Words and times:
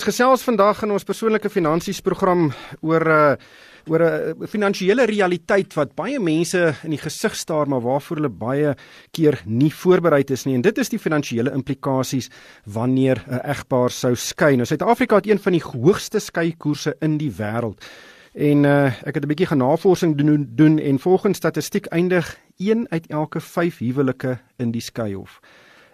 Gesels 0.00 0.40
vandag 0.40 0.78
in 0.86 0.94
ons 0.94 1.04
persoonlike 1.04 1.50
finansies 1.52 1.98
program 2.00 2.46
oor 2.80 3.04
'n 3.04 3.36
uh, 3.36 3.36
oor 3.90 4.00
'n 4.00 4.46
finansiële 4.48 5.04
realiteit 5.04 5.74
wat 5.76 5.94
baie 5.94 6.18
mense 6.18 6.74
in 6.84 6.90
die 6.90 7.00
gesig 7.00 7.36
staar 7.36 7.68
maar 7.68 7.82
waarvoor 7.84 8.16
hulle 8.16 8.32
baie 8.32 8.74
keer 9.12 9.42
nie 9.44 9.70
voorberei 9.70 10.22
is 10.24 10.46
nie 10.46 10.54
en 10.54 10.62
dit 10.62 10.78
is 10.78 10.88
die 10.88 10.98
finansiële 10.98 11.52
implikasies 11.52 12.30
wanneer 12.64 13.20
'n 13.28 13.44
egpaar 13.44 13.90
sou 13.90 14.14
skei. 14.14 14.56
Nou 14.56 14.64
Suid-Afrika 14.64 15.16
het 15.16 15.26
een 15.26 15.38
van 15.38 15.52
die 15.52 15.62
hoogste 15.62 16.18
skeikoerse 16.18 16.96
in 17.00 17.18
die 17.18 17.32
wêreld. 17.32 17.84
En 18.32 18.64
uh, 18.64 18.86
ek 19.04 19.14
het 19.14 19.24
'n 19.24 19.28
bietjie 19.28 19.52
genavorsing 19.52 20.16
doen 20.16 20.48
doen 20.54 20.78
en 20.78 20.98
volgens 20.98 21.36
statistiek 21.36 21.86
eindig 21.86 22.38
1 22.56 22.86
uit 22.90 23.06
elke 23.06 23.40
5 23.40 23.78
huwelike 23.78 24.38
in 24.56 24.70
die 24.70 24.80
skeihof 24.82 25.40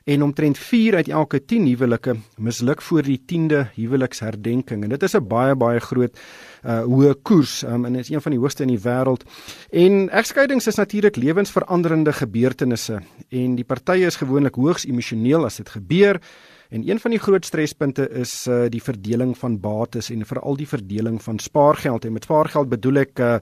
en 0.06 0.22
omtrent 0.22 0.58
4 0.58 0.94
uit 0.94 1.08
elke 1.08 1.44
10 1.44 1.64
huwelike 1.66 2.12
misluk 2.38 2.82
voor 2.82 3.02
die 3.02 3.18
10de 3.26 3.64
huweliksherdenking. 3.74 4.82
En 4.82 4.88
dit 4.88 5.02
is 5.02 5.16
'n 5.16 5.26
baie 5.26 5.54
baie 5.54 5.80
groot 5.80 6.18
uh 6.66 6.82
hoë 6.86 7.14
koers 7.22 7.62
um, 7.62 7.84
en 7.84 7.94
is 7.96 8.10
een 8.10 8.22
van 8.22 8.34
die 8.34 8.40
hoogste 8.40 8.66
in 8.66 8.74
die 8.74 8.82
wêreld. 8.82 9.22
En 9.70 10.08
egskeidings 10.10 10.66
is 10.66 10.80
natuurlik 10.80 11.16
lewensveranderende 11.16 12.12
gebeurtenisse 12.12 13.00
en 13.30 13.56
die 13.56 13.64
partye 13.64 14.06
is 14.06 14.18
gewoonlik 14.20 14.54
hoogs 14.54 14.86
emosioneel 14.86 15.44
as 15.44 15.62
dit 15.62 15.68
gebeur. 15.78 16.20
En 16.68 16.88
een 16.88 16.98
van 17.00 17.10
die 17.10 17.20
groot 17.20 17.44
strespunte 17.44 18.08
is 18.10 18.46
uh 18.50 18.64
die 18.68 18.82
verdeling 18.82 19.36
van 19.38 19.60
bates 19.60 20.10
en 20.10 20.26
veral 20.26 20.56
die 20.56 20.68
verdeling 20.68 21.22
van 21.22 21.38
spaargeld. 21.38 22.04
En 22.04 22.12
met 22.12 22.24
spaargeld 22.26 22.68
bedoel 22.68 23.02
ek 23.04 23.18
uh, 23.18 23.36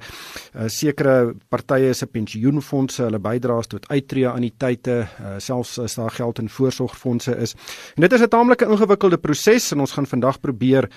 uh 0.55 0.69
sekere 0.69 1.35
partye 1.49 1.93
se 1.95 2.07
pensioenfonde, 2.07 3.03
hulle 3.07 3.19
bydraes 3.19 3.71
tot 3.73 3.89
uittreë 3.89 4.29
anniteite, 4.35 4.99
uh 5.21 5.37
selfs 5.39 5.79
as 5.79 5.97
daar 5.97 6.13
geld 6.13 6.39
in 6.39 6.49
voorsorgfondse 6.49 7.37
is. 7.37 7.57
En 7.97 8.05
dit 8.05 8.13
is 8.13 8.21
'n 8.21 8.29
taamlike 8.29 8.69
ingewikkelde 8.69 9.19
proses 9.19 9.73
en 9.73 9.81
ons 9.81 9.93
gaan 9.93 10.07
vandag 10.07 10.41
probeer 10.41 10.91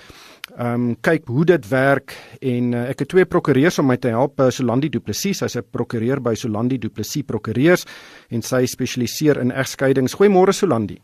ehm 0.56 0.74
um, 0.74 0.96
kyk 1.00 1.26
hoe 1.28 1.44
dit 1.44 1.68
werk 1.68 2.14
en 2.40 2.72
uh, 2.72 2.88
ek 2.90 3.04
het 3.04 3.08
twee 3.12 3.26
prokureurs 3.28 3.78
om 3.78 3.86
my 3.86 3.96
te 3.96 4.08
help, 4.08 4.40
uh, 4.40 4.48
Solandi 4.50 4.88
Du 4.88 5.00
Plessis, 5.00 5.38
sy's 5.42 5.56
'n 5.56 5.66
prokureur 5.70 6.20
by 6.20 6.34
Solandi 6.34 6.78
Du 6.78 6.88
Plessis 6.88 7.22
Prokureurs 7.22 7.84
en 8.30 8.42
sy 8.42 8.66
spesialiseer 8.66 9.40
in 9.40 9.50
egskeidings. 9.50 10.14
Goeiemôre 10.14 10.52
Solandi. 10.52 10.98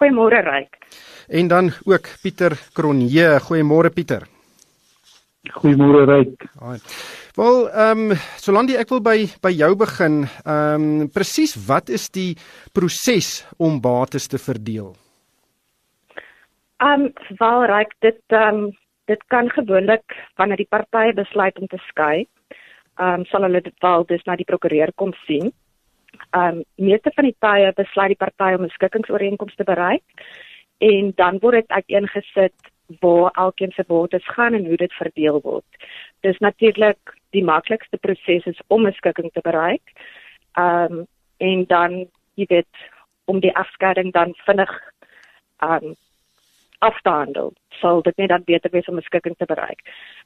Goeiemôre 0.00 0.42
Ryk. 0.42 0.78
En 1.28 1.48
dan 1.48 1.72
ook 1.84 2.08
Pieter 2.22 2.58
Kronje. 2.72 3.40
Goeiemôre 3.40 3.90
Pieter. 3.90 4.26
Goeiemôre 5.48 6.06
Ryk. 6.06 6.48
Wel, 7.34 7.70
ehm 7.70 8.10
um, 8.10 8.16
Solandi, 8.36 8.74
ek 8.76 8.90
wil 8.90 9.00
by 9.00 9.28
by 9.40 9.52
jou 9.54 9.74
begin. 9.76 10.26
Ehm 10.44 10.88
um, 11.02 11.08
presies 11.08 11.54
wat 11.66 11.88
is 11.88 12.10
die 12.10 12.36
proses 12.72 13.44
om 13.56 13.80
bates 13.80 14.26
te 14.26 14.38
verdeel? 14.38 14.96
Um, 16.80 17.12
wel 17.38 17.64
Ryk, 17.64 17.94
dit 18.00 18.22
um, 18.28 18.76
dit 19.04 19.24
kan 19.26 19.50
gewoonlik 19.50 20.16
wanneer 20.36 20.56
die 20.56 20.70
partye 20.70 21.12
besluit 21.12 21.58
om 21.58 21.66
te 21.66 21.78
skei, 21.88 22.26
um, 22.96 23.24
sal 23.24 23.42
hulle 23.42 23.60
dit 23.60 23.74
wel 23.84 24.04
dus 24.04 24.22
na 24.24 24.36
die 24.36 24.48
prokureur 24.48 24.92
kom 24.94 25.12
sien 25.26 25.52
um 26.30 26.62
meeste 26.74 27.10
van 27.14 27.28
die 27.28 27.36
tye 27.44 27.72
besluit 27.76 28.14
die 28.14 28.22
party 28.24 28.54
om 28.56 28.64
'n 28.64 28.76
skikkingsooreenkoms 28.76 29.54
te 29.54 29.64
bereik 29.64 30.04
en 30.78 31.12
dan 31.16 31.38
word 31.38 31.54
dit 31.54 31.70
uiteengesit 31.70 32.70
waar 33.00 33.30
elkeen 33.30 33.72
se 33.72 33.84
bates 33.88 34.26
gaan 34.26 34.54
en 34.54 34.66
hoe 34.66 34.76
dit 34.76 34.92
verdeel 34.92 35.40
word. 35.40 35.66
Dis 36.20 36.38
natuurlik 36.38 37.16
die 37.30 37.44
maklikste 37.44 37.96
proses 37.96 38.46
is 38.46 38.60
om 38.66 38.86
'n 38.86 38.92
skikking 38.92 39.30
te 39.32 39.40
bereik. 39.40 39.92
Um 40.58 41.06
en 41.38 41.64
dan 41.66 42.08
jy 42.34 42.46
weet 42.48 42.76
om 43.24 43.40
die 43.40 43.56
afskeiding 43.56 44.12
dan 44.12 44.34
vinnig 44.34 44.72
um 45.60 45.96
af 46.80 47.00
te 47.02 47.10
handel. 47.10 47.52
Sal 47.80 48.02
dit 48.02 48.16
net 48.16 48.28
dan 48.28 48.44
beter 48.44 48.70
wees 48.70 48.88
om 48.88 48.96
'n 48.96 49.08
skikking 49.08 49.36
te 49.36 49.46
bereik. 49.46 49.80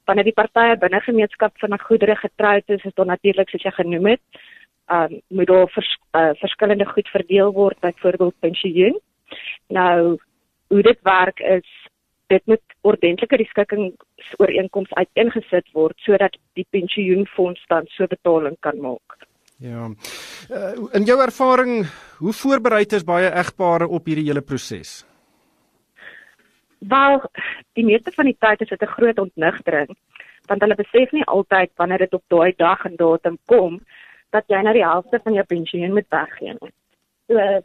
Wanneer 0.05 0.24
die 0.24 0.38
partye 0.41 0.77
binne 0.77 1.00
gemeenskap 1.00 1.58
van 1.58 1.72
'n 1.72 1.86
goedere 1.88 2.16
getroud 2.16 2.62
is, 2.66 2.84
is 2.84 2.94
dit 2.94 3.06
natuurlik 3.06 3.48
soos 3.48 3.62
jy 3.62 3.70
genoem 3.70 4.06
het, 4.06 4.20
um 4.86 5.20
moet 5.29 5.46
daar 5.46 5.68
vers, 5.68 5.98
uh, 6.12 6.30
verskillende 6.34 6.84
goed 6.84 7.08
verdeel 7.08 7.52
word 7.52 7.80
byvoorbeeld 7.80 8.34
pensioen. 8.40 9.01
Nou 9.68 10.18
hoe 10.68 10.83
dit 10.83 10.98
werk 11.02 11.40
is 11.40 11.68
dit 12.27 12.46
moet 12.46 12.62
ordentlike 12.80 13.36
reskikking-ooreenkoms 13.36 14.92
uiteengesit 14.92 15.68
word 15.73 15.98
sodat 16.06 16.36
die 16.58 16.67
pensioenfonds 16.70 17.64
dan 17.68 17.86
so 17.86 18.06
betaling 18.06 18.56
kan 18.61 18.80
maak. 18.80 19.18
Ja. 19.62 19.89
Uh, 20.50 20.73
in 20.92 21.06
jou 21.08 21.20
ervaring, 21.23 21.86
hoe 22.18 22.33
voorbereid 22.33 22.92
is 22.92 23.05
baie 23.06 23.30
egpare 23.30 23.89
op 23.89 24.06
hierdie 24.06 24.27
hele 24.27 24.42
proses? 24.42 25.05
Wel, 26.89 27.22
die 27.72 27.84
meeste 27.84 28.12
van 28.12 28.24
die 28.24 28.36
tyd 28.39 28.61
is 28.61 28.68
dit 28.68 28.83
'n 28.83 28.95
groot 28.96 29.18
ontnigtering 29.18 29.96
want 30.50 30.64
hulle 30.64 30.77
besef 30.78 31.12
nie 31.12 31.24
altyd 31.24 31.72
wanneer 31.80 32.05
dit 32.05 32.14
op 32.14 32.24
daai 32.33 32.52
dag 32.56 32.84
en 32.84 32.96
datum 33.00 33.39
kom 33.50 33.78
dat 34.34 34.48
jy 34.52 34.61
na 34.62 34.74
die 34.77 34.84
helfte 34.84 35.20
van 35.24 35.36
jou 35.39 35.44
pensioen 35.46 35.94
moet 35.96 36.08
weggee. 36.11 36.56
So 37.28 37.62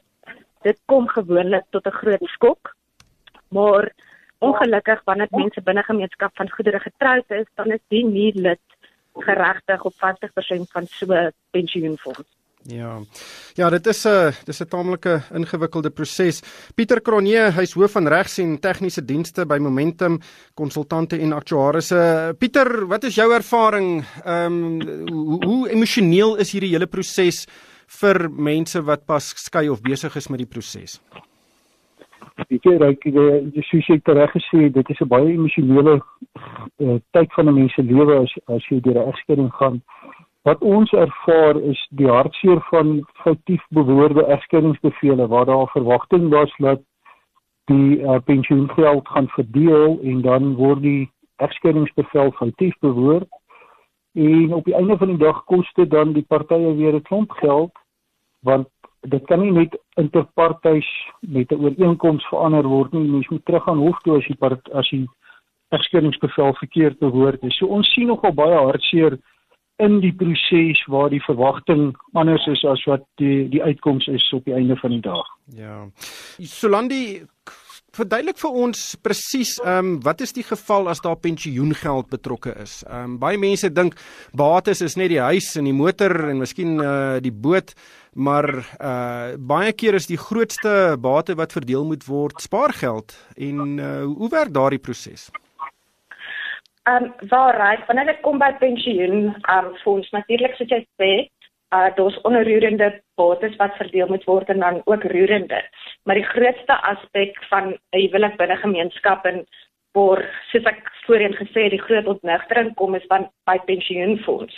dit 0.68 0.80
kom 0.86 1.08
gewoonlik 1.08 1.66
tot 1.70 1.88
'n 1.88 2.00
groot 2.02 2.26
skok. 2.36 2.76
Maar 3.50 3.92
ongelukkig 4.40 5.02
wanneer 5.04 5.28
mense 5.32 5.62
binne 5.62 5.84
gemeenskap 5.84 6.32
van 6.36 6.50
goedere 6.50 6.80
getroud 6.80 7.32
is, 7.32 7.48
dan 7.56 7.72
is 7.72 7.84
die 7.88 8.06
nie 8.06 8.34
lid 8.34 8.66
geregtig 9.16 9.84
op 9.84 9.94
50% 9.94 10.72
van 10.72 10.86
so 10.86 11.30
pensioenfonds. 11.52 12.39
Ja. 12.68 13.00
Ja, 13.56 13.70
dit 13.70 13.88
is 13.88 14.06
'n 14.06 14.32
dis 14.46 14.62
'n 14.62 14.68
taamlike 14.68 15.22
ingewikkelde 15.34 15.90
proses. 15.90 16.42
Pieter 16.76 17.02
Kronje, 17.02 17.52
hy's 17.52 17.74
hoof 17.74 17.92
van 17.92 18.08
regs 18.08 18.38
en 18.38 18.60
tegniese 18.60 19.06
dienste 19.06 19.46
by 19.46 19.58
Momentum 19.58 20.20
Konsultante 20.54 21.18
en 21.18 21.34
Aktuarisse. 21.34 22.36
Pieter, 22.38 22.88
wat 22.88 23.04
is 23.04 23.16
jou 23.16 23.34
ervaring? 23.34 24.04
Ehm 24.26 24.82
um, 24.82 25.08
hoe, 25.08 25.46
hoe 25.46 25.70
emosioneel 25.70 26.38
is 26.38 26.52
hierdie 26.52 26.72
hele 26.72 26.88
proses 26.88 27.48
vir 27.88 28.30
mense 28.30 28.82
wat 28.82 29.06
pas 29.06 29.34
skei 29.36 29.70
of 29.70 29.82
besig 29.82 30.16
is 30.16 30.28
met 30.28 30.38
die 30.38 30.48
proses? 30.48 31.02
Ek 32.40 32.48
sê 32.48 32.72
jy 32.72 33.64
sê 33.68 33.78
jy 33.88 33.96
het 33.96 34.08
reg 34.08 34.32
gesê, 34.32 34.70
dit 34.72 34.90
is 34.90 35.02
'n 35.02 35.08
baie 35.08 35.34
emosionele 35.34 36.02
uh, 36.80 37.00
tyd 37.12 37.34
van 37.36 37.48
'n 37.48 37.54
mens 37.54 37.74
se 37.74 37.82
lewe 37.82 38.22
as 38.24 38.32
as 38.48 38.64
jy 38.70 38.80
deur 38.82 39.00
'n 39.00 39.10
egskeiding 39.12 39.52
gaan. 39.52 39.82
Wat 40.48 40.62
ons 40.62 40.92
ervaar 40.92 41.60
is 41.62 41.80
die 41.90 42.08
hartseer 42.08 42.62
van 42.70 43.06
foutief 43.24 43.66
bewoorde 43.70 44.26
egskeidingsbevele 44.26 45.28
waar 45.28 45.46
daar 45.46 45.68
verwagting 45.68 46.30
was 46.30 46.54
dat 46.58 46.82
die 47.66 48.00
uh, 48.00 48.18
pensioengeld 48.26 49.08
gaan 49.08 49.28
verdeel 49.28 50.00
en 50.04 50.22
dan 50.22 50.56
word 50.56 50.82
die 50.82 51.12
egskeidingsbevel 51.36 52.32
foutief 52.32 52.76
bewoord 52.80 53.28
en 54.14 54.54
op 54.54 54.66
die 54.66 54.76
einde 54.76 54.98
van 54.98 55.08
die 55.08 55.18
dag 55.18 55.44
koste 55.44 55.88
dan 55.88 56.14
die 56.14 56.26
partye 56.28 56.74
weer 56.76 56.96
'n 56.96 57.02
klomp 57.02 57.32
geld 57.32 57.72
want 58.40 58.68
dit 59.02 59.26
kan 59.26 59.40
nie 59.40 59.52
net 59.52 59.78
interpartys 59.96 60.88
met 61.20 61.52
'n 61.52 61.62
ooreenkoms 61.64 62.28
verander 62.28 62.68
word 62.68 62.92
nie. 62.92 63.10
Mens 63.10 63.28
moet 63.28 63.46
terug 63.46 63.68
aan 63.68 63.78
hof 63.78 64.00
toe 64.00 64.18
as 64.18 64.28
die 64.28 64.36
part, 64.36 64.72
as 64.72 64.90
die 64.90 65.10
egskeidingsbevel 65.70 66.54
verkeerd 66.54 67.00
bewoord 67.00 67.44
is. 67.44 67.58
So 67.58 67.66
ons 67.66 67.94
sien 67.94 68.08
nogal 68.08 68.34
baie 68.34 68.56
hartseer 68.56 69.20
in 69.80 70.00
die 70.04 70.14
proses 70.14 70.82
waar 70.92 71.10
die 71.10 71.22
verwagting 71.24 71.94
anders 72.20 72.46
is 72.52 72.66
as 72.68 72.84
wat 72.90 73.06
die 73.22 73.48
die 73.52 73.64
uitkoms 73.64 74.08
is 74.12 74.26
op 74.36 74.46
die 74.46 74.56
einde 74.58 74.76
van 74.80 74.96
die 74.96 75.04
dag. 75.06 75.28
Ja. 75.56 75.86
Solandi 76.40 77.22
verduidelik 77.96 78.38
vir 78.38 78.58
ons 78.66 78.82
presies 79.04 79.56
ehm 79.64 79.78
um, 79.80 79.96
wat 80.06 80.22
is 80.22 80.36
die 80.36 80.46
geval 80.46 80.90
as 80.92 81.02
daar 81.06 81.18
pensioengeld 81.18 82.10
betrokke 82.12 82.54
is? 82.62 82.82
Ehm 82.88 83.16
um, 83.16 83.18
baie 83.24 83.40
mense 83.42 83.72
dink 83.74 83.98
bates 84.38 84.84
is 84.86 84.98
net 85.00 85.14
die 85.14 85.22
huis 85.24 85.56
en 85.60 85.70
die 85.70 85.76
motor 85.76 86.16
en 86.30 86.44
miskien 86.44 86.78
uh, 86.84 87.18
die 87.24 87.34
boot, 87.34 87.74
maar 88.14 88.50
uh 88.80 89.36
baie 89.38 89.74
keer 89.74 89.96
is 89.96 90.10
die 90.12 90.20
grootste 90.20 90.98
bate 91.02 91.36
wat 91.40 91.56
verdeel 91.56 91.86
moet 91.86 92.06
word 92.08 92.42
spaargeld 92.42 93.16
en 93.36 93.80
uh, 93.80 94.04
hoe 94.06 94.30
werk 94.36 94.54
daardie 94.54 94.84
proses? 94.84 95.30
Ehm 96.88 97.04
um, 97.04 97.14
waar 97.30 97.56
reg 97.58 97.86
wanneer 97.86 98.06
dit 98.06 98.22
kom 98.22 98.38
by 98.40 98.54
pensioen 98.60 99.36
ehm 99.36 99.66
um, 99.66 99.76
fonds 99.84 100.10
natuurlik 100.10 100.56
soos 100.56 100.70
jy 100.70 100.86
sê 101.02 101.12
uh 101.76 101.90
daar's 101.96 102.22
onroerende 102.22 103.02
bates 103.16 103.56
wat 103.56 103.76
verdeel 103.78 104.08
moet 104.08 104.24
word 104.24 104.50
en 104.50 104.60
dan 104.60 104.82
ook 104.86 105.04
roerende. 105.04 105.62
Maar 106.04 106.16
die 106.16 106.30
grootste 106.34 106.82
aspek 106.92 107.44
van 107.50 107.66
'n 107.70 108.00
huwelik 108.02 108.38
binne 108.38 108.58
gemeenskap 108.58 109.26
en 109.26 109.46
voor 109.94 110.24
soos 110.52 110.64
ek 110.64 110.92
voorheen 111.06 111.34
gesê 111.34 111.64
het 111.64 111.76
die 111.76 111.88
groot 111.88 112.08
ontnigtering 112.08 112.74
kom 112.76 112.96
is 112.96 113.06
van 113.08 113.30
by 113.46 113.58
pensioenfonds. 113.66 114.56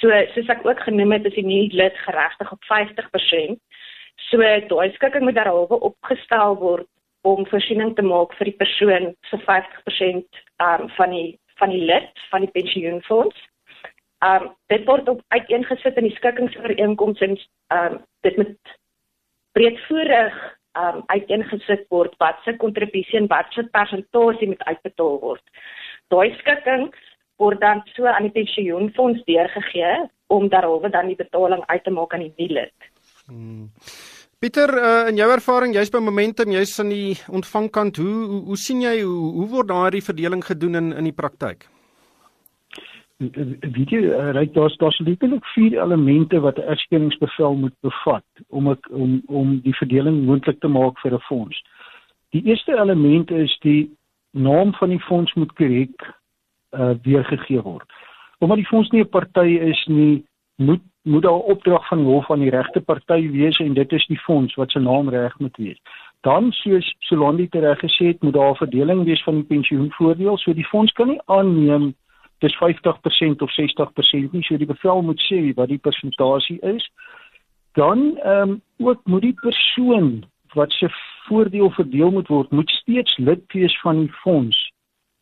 So 0.00 0.08
soos 0.34 0.48
ek 0.48 0.66
ook 0.66 0.80
genoem 0.80 1.12
het 1.12 1.24
is 1.24 1.34
die 1.34 1.46
nie 1.46 1.72
lid 1.72 1.96
geregtig 2.06 2.52
op 2.52 2.62
50%. 2.64 3.56
So 4.30 4.38
daai 4.68 4.92
skikking 4.92 5.24
moet 5.24 5.34
derhalwe 5.34 5.80
opgestel 5.80 6.56
word 6.56 6.88
om 7.22 7.46
voorsiening 7.46 7.94
te 7.96 8.02
maak 8.02 8.34
vir 8.38 8.44
die 8.44 8.58
persoon 8.60 9.14
se 9.30 9.36
so 9.36 9.42
50% 9.48 10.42
um, 10.60 10.88
van 10.96 11.10
die 11.10 11.38
van 11.60 11.70
die 11.70 11.84
lid 11.84 12.24
van 12.30 12.46
die 12.46 12.50
pensioenfonds. 12.50 13.36
Um 14.24 14.50
dit 14.72 14.84
word 14.88 15.08
op 15.08 15.22
uiteengesit 15.28 15.96
in 16.00 16.08
die 16.08 16.16
skikkingsooreenkomste 16.16 17.24
en 17.24 17.38
um 17.78 17.98
dit 18.26 18.36
moet 18.36 18.76
breedvoerig 19.52 20.36
um 20.78 21.02
uiteengesit 21.06 21.86
word 21.88 22.14
wat 22.22 22.40
se 22.44 22.56
kontribusie 22.56 23.18
en 23.20 23.30
wat 23.30 23.52
se 23.54 23.66
persentasie 23.76 24.48
moet 24.50 24.64
uitbetaal 24.70 25.20
word. 25.20 25.44
Daai 26.08 26.34
skikking 26.38 26.88
word 27.42 27.60
dan 27.60 27.82
so 27.94 28.06
aan 28.06 28.28
die 28.28 28.34
pensioenfonds 28.34 29.24
deurgegee 29.28 29.94
om 30.26 30.48
daaroor 30.48 30.90
dan 30.90 31.10
die 31.10 31.18
betaling 31.18 31.62
uit 31.66 31.84
te 31.84 31.90
maak 31.90 32.14
aan 32.14 32.26
die 32.26 32.50
nuut. 32.52 32.90
Hmm. 33.26 33.70
Pieter, 34.44 34.68
uh, 34.76 35.06
in 35.08 35.16
jou 35.16 35.24
ervaring, 35.32 35.72
jy's 35.72 35.88
by 35.88 36.02
Momentum, 36.04 36.50
jy's 36.52 36.74
aan 36.82 36.90
die 36.92 37.14
ontvangkant. 37.32 37.96
Hoe, 37.96 38.16
hoe 38.28 38.40
hoe 38.50 38.58
sien 38.60 38.82
jy 38.84 38.98
hoe, 39.00 39.30
hoe 39.38 39.46
word 39.54 39.70
daardie 39.70 40.02
verdeling 40.04 40.42
gedoen 40.44 40.76
in 40.80 40.90
in 40.92 41.08
die 41.08 41.14
praktyk? 41.16 41.64
weet 43.18 43.94
jy 43.94 44.02
eh, 44.10 44.32
reg 44.36 44.52
daar's 44.52 44.76
daar's 44.82 44.98
letterlik 45.06 45.46
vier 45.54 45.78
elemente 45.80 46.42
wat 46.44 46.58
'n 46.58 46.68
egskeningsbevel 46.74 47.54
moet 47.54 47.74
bevat 47.80 48.44
om 48.48 48.68
ek, 48.68 48.84
om 48.90 49.22
om 49.26 49.60
die 49.64 49.76
verdeling 49.80 50.24
moontlik 50.26 50.60
te 50.60 50.68
maak 50.68 51.00
vir 51.00 51.14
'n 51.14 51.24
fonds. 51.28 51.62
Die 52.36 52.44
eerste 52.44 52.76
element 52.76 53.30
is 53.30 53.58
die 53.62 53.96
naam 54.30 54.74
van 54.74 54.90
die 54.90 55.04
fonds 55.08 55.32
moet 55.34 55.52
korrek 55.52 56.12
uh, 56.76 56.94
weergegee 57.02 57.62
word. 57.62 57.88
Omdat 58.38 58.56
die 58.56 58.68
fonds 58.72 58.90
nie 58.90 59.00
'n 59.00 59.08
party 59.08 59.56
is 59.72 59.86
nie, 59.86 60.24
moet 60.56 60.82
moet 61.04 61.22
daar 61.22 61.40
'n 61.40 61.50
opdrag 61.54 61.88
van 61.88 61.98
die 61.98 62.06
hof 62.06 62.30
aan 62.30 62.40
die 62.40 62.50
regte 62.50 62.80
party 62.80 63.30
wees 63.30 63.58
en 63.58 63.74
dit 63.74 63.92
is 63.92 64.06
die 64.06 64.18
fonds 64.18 64.54
wat 64.54 64.70
se 64.70 64.78
naam 64.78 65.08
reg 65.08 65.38
moet 65.38 65.56
wees. 65.56 65.80
Dan 66.20 66.52
soos 66.52 66.94
Solandi 66.98 67.48
tereg 67.48 67.78
gesê 67.78 68.06
het, 68.06 68.22
moet 68.22 68.32
daar 68.32 68.50
'n 68.50 68.62
verdeling 68.64 69.04
wees 69.04 69.22
van 69.22 69.34
die 69.34 69.44
pensioenvoordeel, 69.44 70.38
so 70.38 70.52
die 70.52 70.70
fonds 70.72 70.92
kan 70.92 71.08
nie 71.08 71.20
aanneem 71.24 71.94
dis 72.38 72.56
50% 72.56 73.42
of 73.42 73.50
60% 73.50 74.32
nie, 74.32 74.42
so 74.42 74.56
die 74.56 74.66
bevel 74.66 75.02
moet 75.02 75.20
sê 75.30 75.54
wat 75.54 75.68
die 75.68 75.78
persentasie 75.78 76.60
is. 76.60 76.90
Dan 77.72 78.16
ehm 78.16 78.50
um, 78.50 78.62
ook 78.78 79.00
moet 79.04 79.22
die 79.22 79.38
persoon 79.40 80.24
wat 80.54 80.72
se 80.72 80.88
voordeel 81.28 81.70
verdeel 81.70 82.10
moet 82.10 82.28
word, 82.28 82.50
moet 82.50 82.70
steeds 82.70 83.16
lid 83.16 83.52
wees 83.52 83.80
van 83.80 83.98
die 83.98 84.12
fonds 84.12 84.72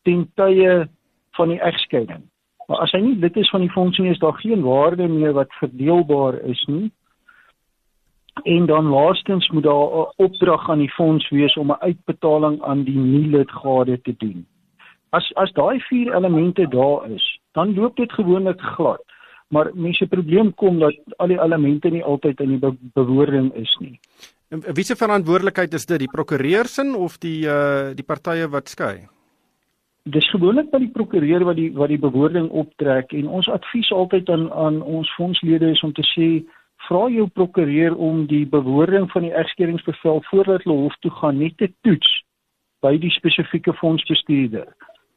ten 0.02 0.30
tye 0.34 0.88
van 1.30 1.48
die 1.48 1.60
egskeiding. 1.60 2.31
Maar 2.72 2.86
as 2.86 2.94
hy 2.96 3.02
nie 3.04 3.18
lid 3.20 3.34
is 3.36 3.50
van 3.52 3.60
die 3.60 3.72
fonds 3.74 3.98
nie, 4.00 4.08
is 4.08 4.20
daar 4.22 4.38
geen 4.40 4.62
waarde 4.64 5.04
meer 5.12 5.34
wat 5.36 5.52
verdeelbaar 5.60 6.38
is 6.48 6.60
nie. 6.72 6.86
En 8.48 8.64
dan 8.66 8.88
laastens 8.88 9.48
moet 9.52 9.66
daar 9.66 9.92
'n 9.92 10.12
opdrag 10.16 10.70
aan 10.70 10.80
die 10.80 10.94
fonds 10.96 11.28
wees 11.28 11.56
om 11.60 11.68
'n 11.70 11.84
uitbetaling 11.84 12.62
aan 12.62 12.84
die 12.84 12.96
nie 12.96 13.28
lidgade 13.28 14.00
te 14.00 14.14
doen. 14.18 14.46
As 15.10 15.34
as 15.34 15.52
daai 15.52 15.80
vier 15.80 16.16
elemente 16.16 16.68
daar 16.68 17.10
is, 17.10 17.40
dan 17.52 17.74
loop 17.74 17.96
dit 17.96 18.12
gewoonlik 18.12 18.60
glad. 18.60 19.04
Maar 19.48 19.70
mense 19.74 20.06
probleem 20.06 20.54
kom 20.54 20.78
dat 20.78 20.96
al 21.16 21.26
die 21.26 21.40
elemente 21.40 21.88
nie 21.88 22.04
altyd 22.04 22.40
in 22.40 22.48
die 22.48 22.58
be 22.58 22.76
bewoording 22.94 23.54
is 23.54 23.76
nie. 23.80 24.00
En 24.48 24.74
wie 24.74 24.84
se 24.84 24.96
verantwoordelikheid 24.96 25.74
is 25.74 25.86
dit, 25.86 25.98
die 25.98 26.10
prokureur 26.12 26.66
se 26.66 26.94
of 26.96 27.18
die 27.18 27.44
uh 27.44 27.94
die 27.94 28.04
partye 28.04 28.48
wat 28.48 28.68
skei? 28.68 29.08
Dis 30.10 30.26
gewoonlik 30.30 30.72
by 30.72 30.80
die 30.82 30.90
prokureur 30.90 31.44
wat 31.46 31.56
die 31.56 31.68
wat 31.78 31.92
die 31.92 32.00
bewoording 32.02 32.48
optrek 32.50 33.12
en 33.14 33.28
ons 33.30 33.48
advies 33.48 33.90
altyd 33.94 34.30
aan 34.34 34.48
aan 34.50 34.80
ons 34.82 35.10
fondslede 35.14 35.70
is 35.70 35.82
om 35.86 35.92
te 35.94 36.02
sê 36.10 36.26
vra 36.88 37.04
jou 37.08 37.28
prokureur 37.30 37.94
om 37.94 38.24
die 38.26 38.42
bewoording 38.46 39.06
van 39.12 39.22
die 39.22 39.34
egskeringsbevel 39.44 40.24
voordat 40.30 40.66
hulle 40.66 40.78
hof 40.80 40.96
toe 41.06 41.12
gaan 41.20 41.38
net 41.38 41.54
te 41.56 41.70
toets 41.86 42.10
by 42.82 42.96
die 42.98 43.12
spesifieke 43.14 43.72
fondsbestuurder. 43.78 44.66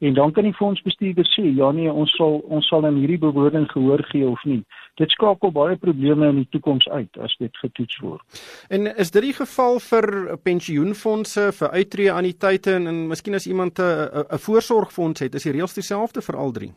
En 0.05 0.13
dan 0.13 0.31
kan 0.31 0.43
die 0.43 0.53
fondsbestuurder 0.53 1.25
sê, 1.33 1.43
ja 1.57 1.71
nee, 1.73 1.91
ons 1.91 2.11
sal 2.19 2.37
ons 2.53 2.67
sal 2.69 2.85
aan 2.85 2.99
hierdie 2.99 3.17
bewoording 3.17 3.65
gehoor 3.71 4.03
gee 4.11 4.27
of 4.29 4.43
nie. 4.45 4.61
Dit 5.01 5.13
skakel 5.15 5.51
baie 5.55 5.77
probleme 5.81 6.29
in 6.29 6.43
die 6.43 6.49
toekoms 6.53 6.85
uit 6.93 7.17
as 7.25 7.33
dit 7.41 7.57
getoets 7.63 7.97
word. 8.03 8.41
En 8.69 8.85
is 8.93 9.11
dit 9.15 9.25
die 9.25 9.33
geval 9.33 9.79
vir 9.87 10.07
pensioenfonde 10.45 11.49
vir 11.59 11.77
uittreë 11.79 12.13
anniteite 12.13 12.75
en, 12.77 12.85
en 12.91 13.01
miskien 13.09 13.39
as 13.39 13.49
iemand 13.49 13.81
'n 13.81 14.25
'n 14.29 14.43
voorsorgfonds 14.45 15.25
het, 15.25 15.35
is 15.35 15.47
die 15.49 15.55
reëls 15.57 15.73
dieselfde 15.73 16.21
vir 16.21 16.37
al 16.37 16.51
drie? 16.51 16.73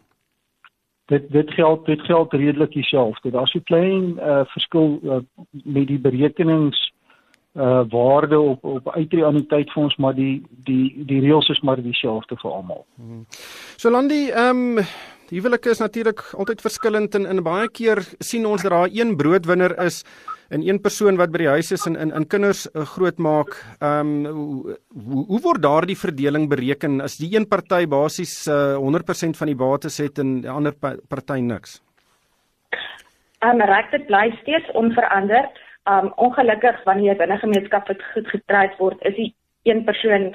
Dit 1.13 1.31
dit 1.33 1.51
geld 1.53 1.87
dit 1.87 2.01
geld 2.01 2.33
redelik 2.33 2.73
dieselfde. 2.73 3.31
Daar's 3.31 3.55
'n 3.55 3.63
klein 3.65 4.17
uh, 4.17 4.45
verskil 4.45 5.01
uh, 5.03 5.21
met 5.51 5.87
die 5.87 6.01
berekenings 6.01 6.88
uh 7.58 7.82
waarde 7.90 8.38
op 8.38 8.64
op 8.64 8.88
uitreë 8.94 9.26
aan 9.26 9.40
die 9.40 9.49
tyd 9.50 9.70
vir 9.75 9.82
ons 9.82 9.96
maar 9.99 10.14
die 10.14 10.43
die 10.66 11.05
die 11.10 11.20
reëls 11.25 11.50
is 11.55 11.60
maar 11.66 11.82
dieselfde 11.82 12.38
vir 12.43 12.50
almal. 12.52 12.84
Hmm. 12.96 13.26
So 13.76 13.90
Landie, 13.90 14.31
ehm 14.32 14.78
um, 14.78 14.84
die 15.28 15.40
huwelike 15.40 15.70
is 15.75 15.82
natuurlik 15.82 16.22
altyd 16.38 16.62
verskillend 16.64 17.14
en 17.19 17.26
in 17.26 17.43
baie 17.44 17.69
keer 17.69 18.00
sien 18.25 18.46
ons 18.46 18.62
dat 18.62 18.72
daar 18.72 18.88
een 18.93 19.16
broodwinner 19.16 19.75
is 19.84 20.05
en 20.49 20.62
een 20.69 20.81
persoon 20.81 21.19
wat 21.20 21.32
by 21.34 21.43
die 21.43 21.50
huis 21.50 21.72
is 21.72 21.84
en 21.87 21.96
in 21.96 22.14
in 22.14 22.26
kinders 22.26 22.66
uh, 22.70 22.87
grootmaak. 22.94 23.58
Ehm 23.81 24.26
um, 24.26 24.26
hoe, 25.05 25.26
hoe 25.26 25.40
word 25.50 25.62
daardie 25.62 25.99
verdeling 25.99 26.49
bereken 26.49 27.00
as 27.00 27.19
die 27.19 27.34
een 27.37 27.49
party 27.49 27.87
basies 27.87 28.46
uh, 28.46 28.78
100% 28.78 29.37
van 29.40 29.52
die 29.52 29.58
bates 29.66 29.99
het 29.99 30.19
en 30.19 30.40
die 30.40 30.50
ander 30.50 30.75
party 31.08 31.40
niks? 31.40 31.81
Ehm 33.43 33.60
um, 33.60 33.66
reg 33.75 33.90
dit 33.90 34.06
bly 34.06 34.31
steeds 34.43 34.70
onveranderd 34.72 35.66
um 35.88 36.12
ongelukkig 36.17 36.82
wanneer 36.85 37.17
binne 37.17 37.38
gemeenskap 37.38 37.88
goed 38.12 38.29
getroud 38.29 38.76
word, 38.79 39.02
is 39.08 39.14
die 39.17 39.35
een 39.62 39.85
persoon 39.85 40.35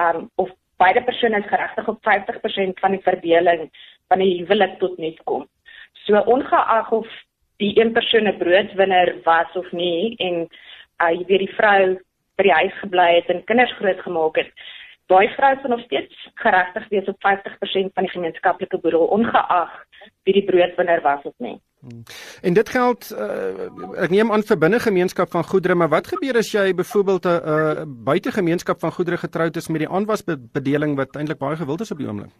um 0.00 0.30
of 0.36 0.50
beide 0.78 1.02
persone 1.02 1.38
is 1.38 1.50
geregtig 1.50 1.88
op 1.88 2.02
50% 2.06 2.80
van 2.80 2.94
die 2.94 3.02
verdeling 3.02 3.68
van 4.08 4.18
die 4.18 4.38
huwelik 4.40 4.78
tot 4.78 4.98
net 4.98 5.18
kom. 5.24 5.46
So 6.06 6.20
ongeag 6.20 6.92
of 6.92 7.08
die 7.58 7.74
een 7.80 7.92
persoon 7.92 8.28
'n 8.28 8.38
broodwinner 8.38 9.14
was 9.24 9.56
of 9.56 9.72
nie 9.72 10.16
en 10.16 10.48
uh 11.02 11.10
jy 11.10 11.24
weet 11.26 11.46
die 11.46 11.54
vrou 11.54 11.98
by 12.36 12.42
die 12.42 12.58
huis 12.60 12.76
gebly 12.80 13.14
het 13.14 13.30
en 13.30 13.44
kinders 13.44 13.72
grootgemaak 13.80 14.36
het, 14.36 14.52
daai 15.10 15.28
vrou 15.34 15.54
sal 15.56 15.70
nog 15.70 15.80
steeds 15.84 16.28
geregtig 16.34 16.88
wees 16.88 17.08
op 17.08 17.18
50% 17.26 17.92
van 17.94 18.06
die 18.06 18.14
gemeenskaplike 18.14 18.78
boedel 18.78 19.06
ongeag 19.06 19.84
wie 20.24 20.34
die 20.34 20.44
broodwinner 20.44 21.00
was 21.02 21.22
of 21.22 21.34
nie. 21.38 21.58
Hmm. 21.80 22.02
En 22.42 22.52
dit 22.52 22.68
geld 22.68 23.10
uh, 23.14 24.02
ek 24.02 24.10
neem 24.10 24.32
aan 24.34 24.42
vir 24.42 24.58
binne 24.58 24.80
gemeenskap 24.82 25.30
van 25.30 25.44
goedere, 25.46 25.74
maar 25.78 25.90
wat 25.92 26.08
gebeur 26.10 26.36
as 26.40 26.50
jy 26.50 26.74
byvoorbeeld 26.74 27.24
'n 27.24 27.40
uh, 27.54 27.82
buite 27.86 28.32
gemeenskap 28.32 28.80
van 28.80 28.92
goedere 28.92 29.16
getroud 29.16 29.56
is 29.56 29.68
met 29.68 29.84
die 29.84 29.88
aanwasbedeling 29.88 30.96
wat 30.96 31.16
eintlik 31.16 31.38
baie 31.38 31.56
gewild 31.56 31.80
is 31.80 31.90
op 31.90 31.98
die 31.98 32.08
oomblik? 32.08 32.32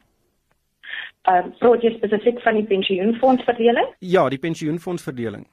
Ehm 1.23 1.47
uh, 1.47 1.55
so 1.61 1.77
jy 1.77 1.95
spesifiek 1.97 2.41
van 2.43 2.55
die 2.55 2.67
pensioenfondsverdeling? 2.67 3.95
Ja, 3.99 4.29
die 4.29 4.39
pensioenfondsverdeling. 4.39 5.47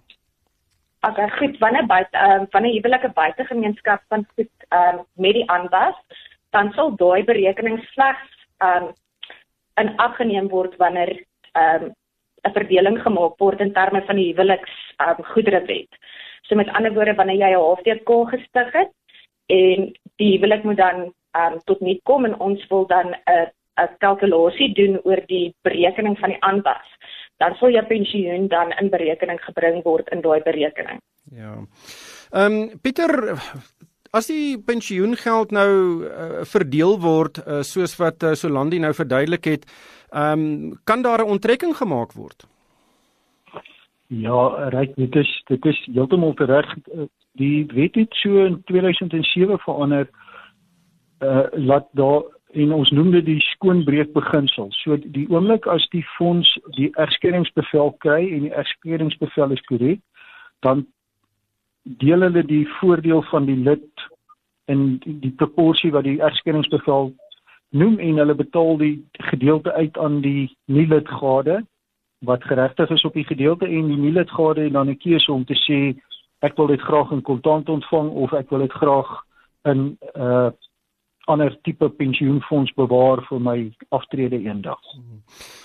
Ag, 1.00 1.38
goed, 1.38 1.58
wanneer 1.58 1.86
buite 1.86 2.18
ehm 2.18 2.42
uh, 2.42 2.48
wanneer 2.50 2.74
huwelike 2.74 3.12
buite 3.14 3.46
gemeenskap 3.46 4.02
van 4.08 4.26
goed 4.36 4.66
ehm 4.70 4.96
uh, 4.96 5.02
met 5.14 5.34
die 5.34 5.50
aanwas, 5.50 5.96
dan 6.50 6.72
sal 6.74 6.96
daai 6.96 7.24
berekening 7.24 7.80
slegs 7.94 8.48
ehm 8.58 8.84
um, 8.84 8.94
in 9.76 9.98
ag 9.98 10.16
geneem 10.16 10.48
word 10.50 10.75
wanneer 10.77 11.24
ehm 11.51 11.84
um, 11.84 11.94
'n 12.46 12.54
verdeling 12.54 13.02
gemaak 13.02 13.38
word 13.40 13.60
in 13.60 13.74
terme 13.74 14.02
van 14.06 14.16
die 14.16 14.34
huweliks 14.34 14.74
um, 15.02 15.24
goederewet. 15.34 15.90
So 16.42 16.56
met 16.56 16.70
ander 16.70 16.94
woorde 16.94 17.16
wanneer 17.16 17.38
jy 17.38 17.52
'n 17.56 17.75
HTK 17.75 18.10
gestig 18.30 18.72
het 18.74 18.92
en 19.46 19.94
die 20.16 20.32
huwelik 20.38 20.64
moet 20.64 20.78
dan 20.78 21.14
um, 21.36 21.60
tot 21.66 21.82
nie 21.82 22.00
kom 22.04 22.25
en 22.25 22.40
ons 22.40 22.68
wil 22.68 22.86
dan 22.88 23.16
'n 23.25 23.50
'n 23.75 23.90
kalkulasie 24.00 24.74
doen 24.74 25.00
oor 25.04 25.22
die 25.28 25.54
berekening 25.62 26.20
van 26.20 26.30
die 26.30 26.42
aanwas, 26.42 26.88
dan 27.38 27.56
sal 27.56 27.70
jou 27.70 27.86
pensioen 27.86 28.48
dan 28.48 28.72
in 28.80 28.90
berekening 28.90 29.40
gebring 29.44 29.84
word 29.84 30.10
in 30.10 30.22
daai 30.22 30.42
berekening. 30.42 31.00
Ja. 31.32 31.58
Ehm 32.32 32.54
um, 32.54 32.80
Pieter 32.82 33.36
As 34.16 34.30
die 34.32 34.56
pensioengeld 34.64 35.52
nou 35.52 35.72
uh, 36.08 36.44
verdeel 36.48 36.94
word 37.04 37.42
uh, 37.42 37.60
soos 37.68 37.98
wat 38.00 38.24
uh, 38.24 38.32
Solandi 38.32 38.80
nou 38.80 38.94
verduidelik 38.96 39.50
het, 39.50 39.66
ehm 40.15 40.39
um, 40.39 40.79
kan 40.84 41.01
daar 41.01 41.19
'n 41.19 41.29
onttrekking 41.36 41.75
gemaak 41.77 42.12
word? 42.13 42.48
Ja, 44.07 44.69
reg, 44.69 44.93
dit 44.95 45.15
is 45.15 45.43
dit 45.45 45.65
is 45.65 45.88
heeltemal 45.93 46.34
reg. 46.36 46.75
Die 47.31 47.65
wet 47.65 47.95
het 47.95 48.13
so 48.13 48.45
in 48.45 48.63
2007 48.63 49.60
verander 49.60 50.10
uh 51.19 51.48
laat 51.51 51.88
daar 51.91 52.24
en 52.51 52.74
ons 52.74 52.89
noem 52.91 53.12
dit 53.12 53.25
die 53.25 53.39
skoonbreek 53.39 54.13
beginsel. 54.13 54.67
So 54.72 54.98
die 54.98 55.27
oomblik 55.29 55.65
as 55.67 55.88
die 55.89 56.05
fonds 56.17 56.60
die 56.77 56.89
erskeringsbevel 56.95 57.95
kry 57.98 58.22
en 58.31 58.48
die 58.48 58.53
erskeringsbevel 58.53 59.51
is 59.51 59.62
korrek, 59.62 60.00
dan 60.60 60.86
deel 61.84 62.22
hulle 62.22 62.43
die 62.43 62.67
voordeel 62.79 63.24
van 63.31 63.45
die 63.45 63.57
lid 63.57 64.05
in 64.65 64.98
die, 65.03 65.19
die 65.19 65.34
proporsie 65.38 65.91
wat 65.91 66.03
die 66.07 66.22
erskeringsbevel 66.22 67.12
noem 67.69 68.00
en 68.00 68.17
hulle 68.17 68.36
betaal 68.36 68.77
die 68.77 69.07
gedeelte 69.31 69.74
uit 69.74 69.98
aan 69.98 70.22
die 70.22 70.57
nie 70.65 70.88
lidgade 70.88 71.63
wat 72.25 72.43
geregtig 72.43 72.89
is 72.89 73.05
op 73.05 73.13
die 73.13 73.25
gedeelte 73.25 73.65
en 73.65 73.88
die 73.88 73.98
nie 73.98 74.12
lidgade 74.12 74.72
dan 74.72 74.89
'n 74.89 74.98
keuse 74.98 75.31
om 75.31 75.45
te 75.45 75.57
sê 75.67 75.95
ek 76.41 76.57
wil 76.57 76.67
dit 76.67 76.81
graag 76.81 77.12
in 77.12 77.22
kontant 77.22 77.69
ontvang 77.69 78.10
of 78.10 78.34
ek 78.34 78.50
wil 78.50 78.60
dit 78.60 78.72
graag 78.72 79.24
in 79.63 79.98
'n 80.15 80.22
uh, 80.22 80.50
ander 81.25 81.57
tipe 81.63 81.89
pensioenfonds 81.89 82.74
bewaar 82.77 83.22
vir 83.29 83.39
my 83.39 83.57
aftrede 83.89 84.38
eendag. 84.38 84.79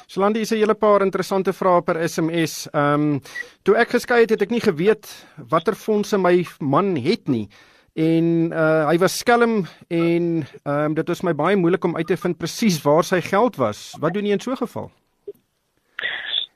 Slandie 0.07 0.45
sê 0.45 0.57
'n 0.57 0.61
hele 0.65 0.75
paar 0.75 1.03
interessante 1.03 1.53
vrae 1.53 1.83
per 1.83 2.09
SMS. 2.09 2.69
Ehm 2.73 3.15
um, 3.15 3.21
toe 3.63 3.77
ek 3.77 3.89
geskei 3.89 4.21
het, 4.21 4.31
het 4.31 4.43
ek 4.43 4.51
nie 4.51 4.61
geweet 4.61 5.07
watter 5.51 5.75
fondse 5.75 6.19
my 6.19 6.45
man 6.61 6.97
het 6.97 7.29
nie. 7.29 7.49
En 7.95 8.53
uh, 8.53 8.87
hy 8.89 8.97
was 8.99 9.19
skelm 9.19 9.67
en 9.89 10.47
um, 10.65 10.95
dit 10.95 11.09
was 11.09 11.23
my 11.23 11.35
baie 11.35 11.57
moeilik 11.57 11.85
om 11.85 11.97
uit 11.97 12.07
te 12.07 12.17
vind 12.17 12.39
presies 12.39 12.83
waar 12.83 13.05
sy 13.05 13.21
geld 13.21 13.57
was. 13.57 13.97
Wat 14.01 14.15
doen 14.15 14.27
jy 14.27 14.33
in 14.33 14.41
so 14.41 14.53
'n 14.53 14.57
geval? 14.57 14.91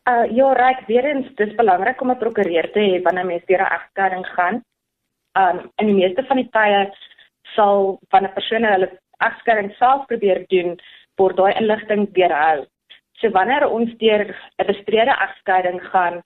Uh 0.05 0.27
ja, 0.37 0.53
reg, 0.53 0.87
weer 0.87 1.05
eens, 1.05 1.29
dis 1.37 1.55
belangrik 1.55 2.01
om 2.01 2.11
'n 2.11 2.19
prokureur 2.19 2.71
te 2.73 2.81
hê 2.81 3.03
wanneer 3.03 3.27
mens 3.27 3.45
deur 3.47 3.61
'n 3.61 3.73
egskeiding 3.77 4.27
gaan. 4.27 4.63
Um 5.33 5.71
in 5.77 5.87
die 5.87 5.95
meeste 5.95 6.25
van 6.25 6.37
die 6.37 6.51
tye 6.51 6.93
sal 7.55 7.99
van 8.11 8.25
'n 8.25 8.33
persoon 8.33 8.65
hulle 8.65 8.91
egskeiding 9.19 9.73
self 9.79 10.07
probeer 10.07 10.45
doen, 10.49 10.77
word 11.17 11.37
daai 11.37 11.55
inligting 11.61 12.09
weerhou. 12.13 12.67
So 13.13 13.31
wanneer 13.31 13.69
ons 13.69 13.97
deur 13.97 14.37
'n 14.59 14.67
bestrede 14.67 15.15
egskeiding 15.27 15.81
gaan, 15.93 16.23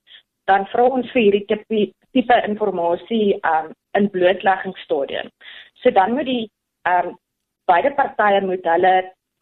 dan 0.49 0.67
vra 0.73 0.87
ons 0.97 1.11
vir 1.13 1.25
hierdie 1.27 1.45
tipe 1.51 1.81
tipe 2.17 2.37
inligting 2.47 3.39
um 3.53 3.71
in 3.97 4.09
blootleggingsstadium. 4.13 5.29
So 5.81 5.91
dan 5.91 6.15
moet 6.17 6.29
die 6.29 6.45
um 6.89 7.17
beide 7.69 7.93
partye 7.97 8.41
moet 8.41 8.65
hulle 8.73 8.95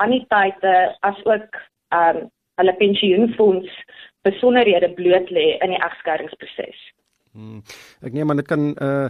anniteite 0.04 0.74
as 1.10 1.24
ook 1.26 1.62
um 1.96 2.28
hulle 2.60 2.74
pensioenfonds 2.84 3.82
besonderhede 4.28 4.90
bloot 5.00 5.32
lê 5.32 5.48
in 5.64 5.76
die 5.76 5.84
egskeidingsproses. 5.90 6.80
Hmm. 7.38 7.62
Ek 8.02 8.16
neem 8.18 8.32
aan 8.34 8.40
dit 8.42 8.48
kan 8.50 8.72
uh 8.82 9.10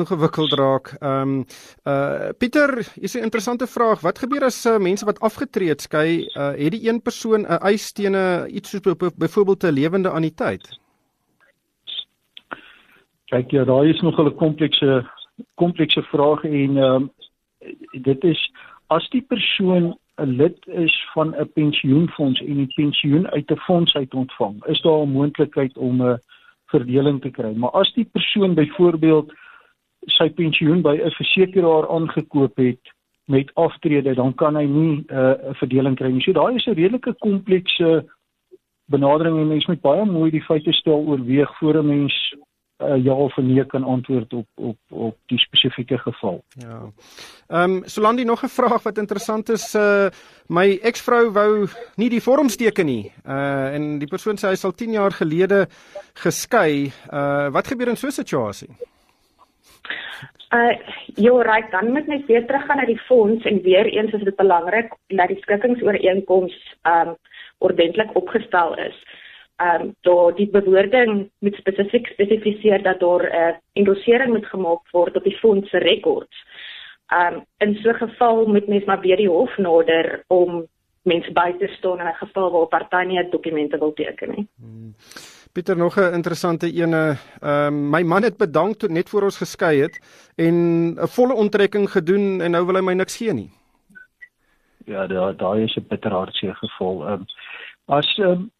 ingewikkeld 0.00 0.56
raak. 0.58 0.92
Ehm 0.98 1.20
um, 1.22 1.44
uh 1.86 2.32
Pieter, 2.38 2.74
hier's 2.98 3.14
'n 3.14 3.28
interessante 3.28 3.66
vraag. 3.66 4.02
Wat 4.02 4.18
gebeur 4.18 4.44
as 4.44 4.66
uh, 4.66 4.78
mense 4.78 5.06
wat 5.06 5.20
afgetree 5.20 5.68
het 5.68 5.80
skei, 5.80 6.26
uh 6.34 6.52
het 6.58 6.74
die 6.74 6.88
een 6.88 7.02
persoon 7.02 7.46
'n 7.46 7.62
eis 7.62 7.92
teen 7.92 8.16
'n 8.16 8.50
iets 8.50 8.70
soos 8.70 9.12
byvoorbeeld 9.16 9.62
'n 9.64 9.78
lewende 9.78 10.10
anniteit? 10.10 10.81
Kyk 13.32 13.50
ja, 13.50 13.64
daar 13.64 13.86
is 13.86 14.00
nog 14.00 14.18
'n 14.20 14.34
komplekse 14.34 15.10
komplekse 15.54 16.02
vraag 16.02 16.44
en 16.44 16.76
ehm 16.76 16.94
um, 16.94 17.10
dit 18.02 18.24
is 18.24 18.52
as 18.86 19.08
die 19.08 19.22
persoon 19.22 19.96
'n 20.20 20.36
lid 20.36 20.66
is 20.66 20.94
van 21.14 21.34
'n 21.36 21.52
pensioenfonds 21.52 22.40
en 22.40 22.54
die 22.54 22.72
pensioen 22.74 23.30
uit 23.30 23.50
'n 23.50 23.56
fonds 23.56 23.94
uit 23.94 24.14
ontvang, 24.14 24.64
is 24.64 24.80
daar 24.80 25.00
'n 25.02 25.12
moontlikheid 25.12 25.76
om 25.78 26.02
'n 26.02 26.18
verdeling 26.66 27.20
te 27.20 27.30
kry. 27.30 27.52
Maar 27.54 27.70
as 27.70 27.92
die 27.92 28.08
persoon 28.12 28.54
byvoorbeeld 28.54 29.32
sy 30.06 30.30
pensioen 30.30 30.82
by 30.82 30.96
'n 30.96 31.10
versekeraar 31.10 31.88
aangekoop 31.88 32.56
het 32.56 32.92
met 33.24 33.54
aftrede, 33.54 34.14
dan 34.14 34.34
kan 34.34 34.56
hy 34.56 34.64
nie 34.64 34.96
'n 34.96 35.14
uh, 35.14 35.32
verdeling 35.52 35.96
kry 35.96 36.10
nie. 36.10 36.22
So 36.22 36.32
daai 36.32 36.54
is 36.54 36.66
'n 36.66 36.74
redelike 36.74 37.14
komplekse 37.18 38.04
benadering 38.84 39.38
en 39.38 39.48
mens 39.48 39.66
moet 39.66 39.80
baie 39.80 40.04
mooi 40.04 40.30
die 40.30 40.44
feite 40.44 40.72
stel 40.72 41.00
oorweeg 41.06 41.58
voor 41.58 41.74
'n 41.74 41.86
mens 41.86 42.34
uh, 42.82 43.04
ja 43.04 43.12
of 43.12 43.36
nee 43.36 43.64
kan 43.66 43.84
antwoord 43.84 44.32
op 44.32 44.46
op 44.54 44.76
op 44.88 45.16
die 45.26 45.38
spesifieke 45.38 45.98
geval. 45.98 46.44
Ja. 46.48 46.80
Ehm 47.48 47.70
um, 47.70 47.82
Solandi 47.84 48.24
nog 48.24 48.42
'n 48.42 48.48
vraag 48.48 48.82
wat 48.82 48.98
interessant 48.98 49.48
is. 49.48 49.74
Uh 49.74 50.06
my 50.46 50.78
eksvrou 50.82 51.30
wou 51.32 51.68
nie 51.96 52.08
die 52.08 52.22
vorm 52.22 52.48
steek 52.48 52.84
nie. 52.84 53.12
Uh 53.26 53.74
en 53.74 53.98
die 53.98 54.08
persoon 54.08 54.36
sê 54.36 54.48
hy 54.48 54.54
sal 54.54 54.72
10 54.72 54.92
jaar 54.92 55.12
gelede 55.12 55.66
geskei. 56.14 56.92
Uh 57.12 57.48
wat 57.50 57.66
gebeur 57.66 57.88
in 57.88 57.96
so 57.96 58.06
'n 58.06 58.10
situasie? 58.10 58.70
Uh 60.52 60.74
jy 61.14 61.32
reg 61.42 61.70
dan 61.70 61.92
moet 61.92 62.06
net 62.06 62.26
weer 62.26 62.46
terug 62.46 62.66
gaan 62.66 62.76
na 62.76 62.84
die 62.84 63.02
fonds 63.08 63.44
en 63.44 63.62
weer 63.62 63.86
eens 63.86 64.12
is 64.12 64.24
dit 64.24 64.36
belangrik 64.36 64.92
dat 65.06 65.28
die 65.28 65.42
skikkingsooreenkoms 65.42 66.76
ehm 66.82 67.08
um, 67.08 67.16
ordentlik 67.58 68.16
opgestel 68.16 68.74
is 68.74 68.96
ehm 69.62 69.80
um, 69.80 69.94
daar 70.00 70.34
die 70.34 70.50
bewoording 70.50 71.30
moet 71.38 71.54
spesifiek 71.54 72.06
spesifiseer 72.06 72.82
dat 72.82 73.00
daar 73.00 73.22
'n 73.22 73.34
uh, 73.34 73.54
endossering 73.72 74.32
moet 74.32 74.46
gemaak 74.46 74.90
word 74.90 75.16
op 75.16 75.24
die 75.24 75.38
fonds 75.38 75.70
se 75.70 75.78
rekords. 75.78 76.36
Ehm 77.06 77.34
um, 77.34 77.44
in 77.58 77.74
so 77.74 77.90
'n 77.90 77.94
geval 77.94 78.46
moet 78.46 78.68
mens 78.68 78.84
maar 78.84 79.00
weer 79.00 79.16
die 79.16 79.28
hof 79.28 79.56
nader 79.56 80.24
om 80.26 80.66
mense 81.02 81.32
by 81.32 81.52
te 81.58 81.66
staan 81.66 82.00
in 82.00 82.06
'n 82.06 82.14
geval 82.24 82.50
waar 82.50 82.66
party 82.66 83.06
nie 83.06 83.28
dokumente 83.28 83.78
wil 83.78 83.92
teken 83.92 84.30
nie. 84.30 84.48
Hmm. 84.56 84.94
Pieter 85.52 85.76
nog 85.76 85.96
'n 85.96 86.14
interessante 86.14 86.72
ene. 86.72 87.16
Ehm 87.40 87.66
um, 87.66 87.90
my 87.90 88.02
man 88.02 88.22
het 88.22 88.36
bedank 88.36 88.76
toe 88.76 88.88
net 88.88 89.08
voor 89.08 89.22
ons 89.22 89.36
geskei 89.36 89.80
het 89.80 90.00
en 90.36 90.54
'n 90.94 91.06
volle 91.06 91.34
onttrekking 91.34 91.90
gedoen 91.90 92.40
en 92.40 92.50
nou 92.50 92.66
wil 92.66 92.74
hy 92.74 92.82
my 92.82 92.94
niks 92.94 93.16
gee 93.16 93.32
nie. 93.32 93.50
Ja, 94.84 95.06
daai 95.06 95.36
daai 95.36 95.62
is 95.62 95.76
'n 95.76 95.86
bitterhartseer 95.88 96.54
geval. 96.54 97.06
Ehm 97.06 97.12
um, 97.12 97.24
as 97.86 98.18
ehm 98.18 98.30
um, 98.30 98.50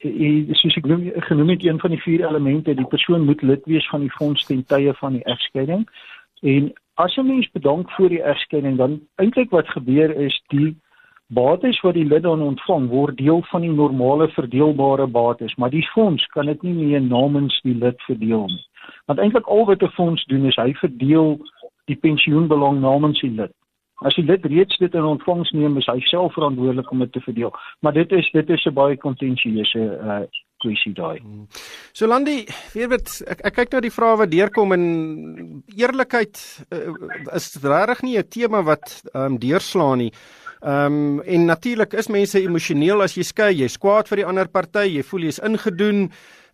soos 0.00 0.76
ek 0.76 0.86
noem 0.88 1.10
genoem 1.28 1.48
het 1.52 1.64
een 1.64 1.80
van 1.80 1.90
die 1.90 2.00
vier 2.00 2.22
elemente 2.24 2.74
die 2.74 2.88
persoon 2.88 3.24
moet 3.24 3.42
lid 3.42 3.64
wees 3.68 3.88
van 3.88 4.00
die 4.00 4.12
fonds 4.16 4.44
ten 4.48 4.64
tye 4.64 4.94
van 4.94 5.12
die 5.12 5.24
egskeiding. 5.24 5.88
En 6.42 6.72
as 6.94 7.16
'n 7.16 7.26
mens 7.26 7.50
bedank 7.52 7.90
vir 7.90 8.08
die 8.08 8.22
egskeiding 8.22 8.76
dan 8.76 9.00
eintlik 9.16 9.50
wat 9.50 9.68
gebeur 9.68 10.10
is 10.16 10.42
die 10.48 10.76
bates 11.28 11.80
wat 11.80 11.94
die 11.94 12.04
lid 12.04 12.22
dan 12.22 12.42
ontvang 12.42 12.88
word 12.88 13.16
deel 13.16 13.42
van 13.42 13.60
die 13.60 13.70
normale 13.70 14.28
verdeelbare 14.28 15.06
bates. 15.06 15.54
Maar 15.54 15.70
die 15.70 15.88
fonds 15.92 16.26
kan 16.26 16.46
dit 16.46 16.62
nie 16.62 16.74
meer 16.74 17.02
namens 17.02 17.60
die 17.62 17.74
lid 17.74 18.02
verdeel 18.02 18.46
nie. 18.46 18.66
Want 19.06 19.18
eintlik 19.18 19.46
al 19.46 19.66
wat 19.66 19.82
'n 19.82 19.88
fonds 19.88 20.24
doen 20.24 20.46
is 20.46 20.56
hy 20.56 20.72
verdeel 20.74 21.38
die 21.84 21.96
pensioenbelang 21.96 22.80
namens 22.80 23.20
die 23.20 23.30
lid 23.30 23.52
As 24.00 24.14
die 24.14 24.24
lid 24.24 24.44
reeds 24.48 24.78
dit 24.78 24.94
in 24.94 25.04
ontvangs 25.04 25.50
neem, 25.52 25.76
is 25.76 25.86
hy 25.86 25.98
self 26.08 26.32
verantwoordelik 26.32 26.90
om 26.90 26.98
dit 27.04 27.12
te 27.12 27.20
verdeel. 27.20 27.52
Maar 27.80 27.92
dit 27.92 28.12
is 28.12 28.30
dit 28.32 28.50
is 28.50 28.64
'n 28.66 28.74
baie 28.74 28.96
kontensieuse 28.96 29.78
uh 29.78 30.22
kwessie 30.60 30.92
daai. 30.92 31.20
Hmm. 31.20 31.46
So 31.92 32.06
Landi, 32.06 32.44
weet 32.74 32.90
wat 32.92 33.14
ek, 33.32 33.40
ek 33.48 33.54
kyk 33.54 33.72
nou 33.72 33.80
die 33.80 33.94
vrae 33.94 34.18
wat 34.20 34.32
deurkom 34.32 34.74
en 34.76 34.84
eerlikheid 35.76 36.40
uh, 36.68 36.92
is 37.36 37.56
regtig 37.62 38.02
nie 38.02 38.18
'n 38.18 38.28
tema 38.28 38.62
wat 38.62 39.00
ehm 39.14 39.24
um, 39.24 39.38
deurslaan 39.38 39.98
nie. 39.98 40.12
Ehm 40.60 40.84
um, 40.92 41.22
en 41.24 41.44
natuurlik 41.46 41.94
is 41.94 42.08
mense 42.08 42.40
emosioneel 42.40 43.02
as 43.02 43.16
jy 43.16 43.24
skei, 43.24 43.54
jy's 43.62 43.78
kwaad 43.78 44.08
vir 44.08 44.16
die 44.16 44.28
ander 44.28 44.48
party, 44.48 44.86
jy 44.96 45.02
voel 45.02 45.22
jy's 45.22 45.40
ingedoen 45.40 46.10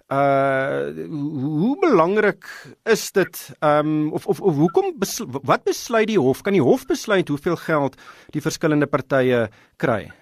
uh 0.06 0.86
hoe 1.10 1.76
belangrik 1.80 2.46
is 2.84 3.10
dit 3.12 3.56
um 3.60 4.12
of 4.12 4.26
of, 4.26 4.40
of 4.40 4.54
hoekom 4.54 4.92
besl 4.98 5.26
wat 5.42 5.64
besluit 5.64 6.06
die 6.06 6.20
hof? 6.20 6.42
Kan 6.46 6.54
die 6.54 6.62
hof 6.62 6.86
besluit 6.86 7.28
hoeveel 7.28 7.56
geld 7.56 7.96
die 8.30 8.42
verskillende 8.42 8.86
partye 8.86 9.48
kry? 9.82 10.12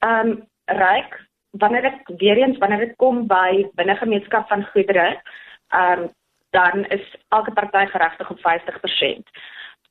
Um 0.00 0.48
ryk 0.64 1.18
wanneer 1.50 1.82
dit 1.82 2.16
weer 2.20 2.36
eens 2.36 2.58
wanneer 2.58 2.86
dit 2.86 2.96
kom 2.96 3.26
by 3.26 3.68
binnegemeenskap 3.76 4.48
van 4.48 4.64
goedere 4.72 5.20
um 5.68 6.08
dan 6.56 6.86
is 6.88 7.04
elke 7.28 7.52
party 7.52 7.84
geregtig 7.92 8.30
op 8.30 8.40
50% 8.40 9.28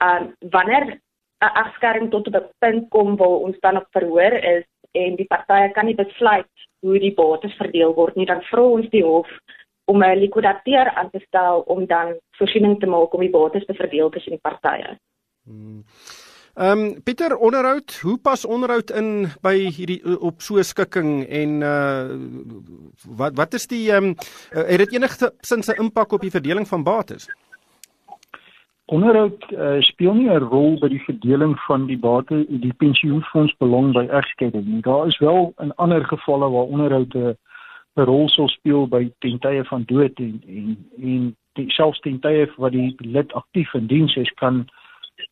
um 0.01 0.33
wanneer 0.49 0.97
'n 1.45 1.53
afskaring 1.53 2.09
tot 2.09 2.27
'n 2.27 2.49
punt 2.59 2.89
kom 2.89 3.15
waar 3.15 3.45
ons 3.45 3.59
dan 3.59 3.77
op 3.77 3.87
verhoor 3.91 4.33
is 4.33 4.65
en 4.91 5.15
die 5.15 5.27
partye 5.29 5.71
kan 5.71 5.85
nie 5.85 5.95
besluit 5.95 6.49
hoe 6.79 6.99
die 6.99 7.13
bates 7.13 7.55
verdeel 7.57 7.93
word 7.93 8.15
nie, 8.15 8.25
dan 8.25 8.41
vra 8.51 8.61
ons 8.61 8.89
die 8.89 9.03
hof 9.03 9.29
om 9.87 10.03
'n 10.03 10.19
likwidateur 10.19 10.89
aan 10.89 11.09
te 11.09 11.19
stel 11.27 11.63
om 11.67 11.85
dan 11.85 12.17
voorsiening 12.37 12.79
te 12.79 12.87
maak 12.87 13.13
om 13.13 13.21
die 13.21 13.35
bates 13.39 13.65
te 13.65 13.73
verdeel 13.73 14.09
tussen 14.09 14.31
die 14.31 14.41
partye. 14.41 14.97
Hmm. 15.43 15.83
Ehm 16.57 16.79
um, 16.79 17.03
Pieter 17.03 17.35
onderhoud, 17.37 17.99
hoe 18.01 18.17
pas 18.17 18.45
onderhoud 18.45 18.89
in 18.89 19.27
by 19.41 19.69
hierdie 19.69 20.01
op 20.19 20.41
so 20.41 20.61
skikking 20.61 21.27
en 21.29 21.61
uh 21.61 22.17
wat 23.17 23.35
wat 23.37 23.53
is 23.53 23.67
die 23.67 23.91
ehm 23.91 24.03
um, 24.03 24.15
het 24.49 24.77
dit 24.77 24.93
enige 24.93 25.33
sin 25.39 25.63
se 25.63 25.75
impak 25.77 26.11
op 26.11 26.21
die 26.21 26.33
verdeling 26.33 26.67
van 26.67 26.83
bates? 26.83 27.29
Onderhoud 28.87 29.51
uh, 29.51 29.81
speel 29.83 30.13
nie 30.13 30.29
'n 30.31 30.47
rol 30.47 30.77
by 30.79 30.87
die 30.87 31.03
verdeling 31.03 31.57
van 31.67 31.87
die 31.87 31.97
bate 31.99 32.45
die 32.47 32.73
pensioenfonds 32.83 33.55
belang 33.59 33.91
by 33.93 34.05
egskeiding 34.07 34.65
nie. 34.65 34.81
Daar 34.81 35.07
is 35.07 35.17
wel 35.19 35.53
in 35.59 35.75
ander 35.75 36.05
gevalle 36.05 36.47
waar 36.49 36.71
onderhoud 36.71 37.13
'n 37.15 37.35
'n 37.97 38.05
rol 38.07 38.29
sou 38.29 38.47
speel 38.47 38.87
by 38.87 39.11
ten 39.19 39.39
tye 39.39 39.63
van 39.63 39.83
dood 39.91 40.19
en 40.19 40.41
en 40.47 40.77
en 41.01 41.35
die 41.53 41.69
selfs 41.71 41.99
ten 41.99 42.19
tye 42.19 42.47
wat 42.57 42.71
die 42.71 42.95
lid 42.99 43.33
aktief 43.33 43.73
in 43.73 43.87
diens 43.87 44.15
is 44.15 44.31
kan 44.39 44.67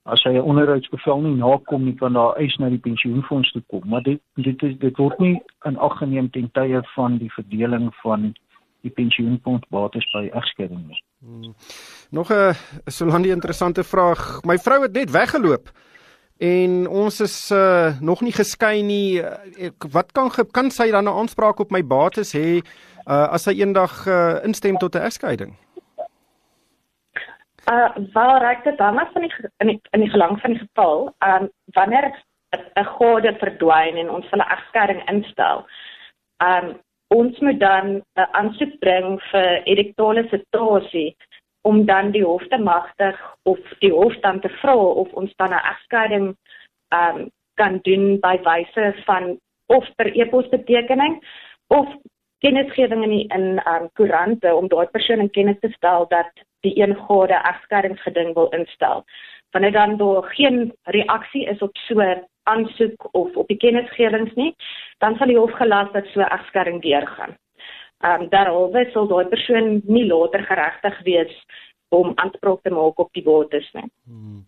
as 0.04 0.24
hy 0.24 0.34
'n 0.36 0.48
onderhoudsbevel 0.52 1.22
nie 1.22 1.36
nakom 1.36 1.86
nie 1.86 1.96
kan 1.96 2.14
daar 2.14 2.36
eis 2.36 2.58
na 2.58 2.70
die 2.70 2.86
pensioenfonds 2.88 3.52
toe 3.52 3.64
kom. 3.68 3.84
Maar 3.86 4.04
dit 4.04 4.22
dit 4.36 4.64
is 4.64 4.78
dit 4.78 4.98
word 4.98 5.20
nie 5.20 5.40
in 5.64 5.78
ag 5.78 5.98
geneem 5.98 6.30
ten 6.30 6.52
tye 6.52 6.82
van 6.96 7.18
die 7.18 7.32
verdeling 7.32 7.96
van 8.04 8.34
die 8.86 8.94
pensioenfonds 8.94 9.66
bates 9.74 10.06
by 10.14 10.28
egskeiding 10.38 10.86
nie. 10.88 11.02
Hmm. 11.26 11.56
Nog 12.12 12.32
'n 12.32 12.54
Solandi 12.86 13.32
interessante 13.32 13.84
vraag. 13.84 14.42
My 14.44 14.58
vrou 14.58 14.82
het 14.82 14.94
net 14.94 15.12
weggeloop 15.12 15.70
en 16.38 16.88
ons 16.88 17.20
is 17.22 17.52
uh, 17.52 18.00
nog 18.00 18.22
nie 18.22 18.34
geskei 18.34 18.84
nie. 18.84 19.22
Ek, 19.58 19.88
wat 19.92 20.12
kan 20.12 20.32
kan 20.52 20.72
sy 20.72 20.92
dan 20.92 21.06
'n 21.06 21.18
aanspraak 21.20 21.60
op 21.60 21.72
my 21.72 21.84
bates 21.84 22.34
hê 22.34 22.60
uh, 23.08 23.28
as 23.32 23.44
sy 23.44 23.52
eendag 23.52 24.08
uh, 24.08 24.44
instem 24.44 24.78
tot 24.78 24.96
'n 24.96 25.06
egskeiding? 25.08 25.56
Uh 27.66 27.90
waar 28.14 28.42
raak 28.42 28.64
dit 28.64 28.78
dan 28.78 28.98
af 28.98 29.12
van 29.12 29.22
die 29.22 29.34
in 29.58 29.68
die, 29.68 29.82
in 29.92 30.00
die 30.00 30.10
gelang 30.10 30.40
van 30.42 30.52
die 30.52 30.60
geval? 30.60 31.14
Um 31.20 31.50
wanneer 31.66 32.14
'n 32.76 32.86
gode 32.86 33.36
verdwyn 33.40 33.98
en 33.98 34.10
ons 34.10 34.30
hulle 34.30 34.46
egskeiding 34.56 35.10
instel. 35.10 35.66
Um 36.38 36.78
ons 37.08 37.40
moet 37.40 37.60
dan 37.60 38.02
'n 38.18 38.28
aansoek 38.32 38.80
bring 38.80 39.22
vir 39.32 39.62
elektroniese 39.64 40.38
situasie 40.38 41.16
om 41.62 41.86
dan 41.86 42.12
die 42.12 42.24
hof 42.24 42.48
te 42.48 42.58
magtig 42.58 43.18
of 43.44 43.60
die 43.80 43.92
hof 43.92 44.14
dan 44.22 44.40
te 44.40 44.50
vra 44.50 44.76
of 44.76 45.14
ons 45.14 45.34
dan 45.36 45.50
'n 45.54 45.66
egskeiding 45.72 46.36
um, 46.94 47.30
kan 47.54 47.80
doen 47.82 48.20
by 48.20 48.38
wyse 48.44 48.94
van 49.06 49.40
of 49.66 49.86
per 49.96 50.12
e-pos 50.14 50.50
betekening 50.50 51.24
of 51.68 51.88
kennisgewing 52.40 53.04
in 53.04 53.10
die, 53.10 53.26
in 53.34 53.62
um, 53.68 53.90
koerante 53.94 54.56
om 54.56 54.68
daai 54.68 54.86
persoon 54.88 55.20
in 55.20 55.30
kennis 55.30 55.60
te 55.60 55.72
stel 55.72 56.08
dat 56.08 56.30
die 56.62 56.76
een 56.82 56.96
gade 57.08 57.34
egskeidingsgeding 57.34 58.34
wil 58.34 58.50
instel. 58.50 59.04
Wanneer 59.52 59.72
dan 59.72 59.98
daar 59.98 60.24
geen 60.24 60.74
reaksie 60.84 61.46
is 61.46 61.62
op 61.62 61.78
so 61.78 62.02
aansoek 62.44 63.08
of 63.12 63.36
op 63.36 63.48
die 63.48 63.58
kennisgewings 63.58 64.34
nie, 64.34 64.56
dan 64.98 65.16
sal 65.16 65.28
die 65.28 65.40
hof 65.40 65.52
gelas 65.60 65.92
dat 65.94 66.08
so 66.14 66.22
egskeiding 66.22 66.82
deurgaan. 66.82 67.36
Ehm 68.04 68.22
um, 68.22 68.30
daaroor 68.30 68.92
sal 68.94 69.08
daai 69.08 69.26
persoon 69.26 69.82
nie 69.86 70.06
later 70.06 70.44
geregtig 70.44 71.00
wees 71.04 71.34
om 71.90 72.12
aanspraak 72.16 72.62
te 72.64 72.70
maak 72.70 73.00
op 73.00 73.14
die 73.14 73.24
bates 73.24 73.72
nie. 73.74 73.90
Hmm. 74.06 74.46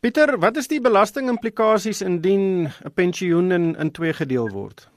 Pieter, 0.00 0.38
wat 0.38 0.56
is 0.56 0.68
die 0.68 0.80
belastingimplikasies 0.80 2.02
indien 2.02 2.68
'n 2.68 2.92
pensioen 2.94 3.52
in 3.52 3.74
in 3.76 3.90
twee 3.90 4.12
gedeel 4.12 4.48
word? 4.50 4.88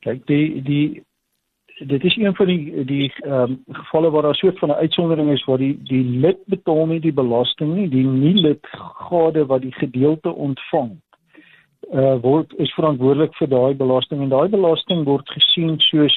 Kyk, 0.00 0.26
die 0.26 0.62
die 0.62 1.02
dit 1.78 2.04
is 2.04 2.16
een 2.16 2.34
van 2.34 2.46
die 2.46 2.84
die 2.84 3.12
ehm 3.24 3.32
um, 3.32 3.64
gevalle 3.68 4.10
waar 4.10 4.22
daar 4.22 4.36
'n 4.36 4.42
soort 4.42 4.58
van 4.58 4.68
'n 4.68 4.82
uitsondering 4.84 5.30
is 5.32 5.44
waar 5.44 5.58
die 5.58 5.82
die 5.82 6.04
lid 6.04 6.38
betaal 6.46 6.86
nie 6.86 7.00
die 7.00 7.12
belasting 7.12 7.74
nie, 7.74 7.88
die 7.88 8.06
nie 8.06 8.34
lid 8.34 8.66
gade 9.08 9.46
wat 9.46 9.62
die 9.62 9.74
gedeelte 9.74 10.30
ontvang 10.34 11.00
uh 11.94 12.16
word 12.22 12.52
is 12.58 12.72
verantwoordelik 12.74 13.34
vir 13.38 13.48
daai 13.48 13.74
belasting 13.74 14.22
en 14.22 14.32
daai 14.32 14.48
belasting 14.48 15.04
word 15.04 15.28
gesien 15.28 15.76
soos 15.90 16.14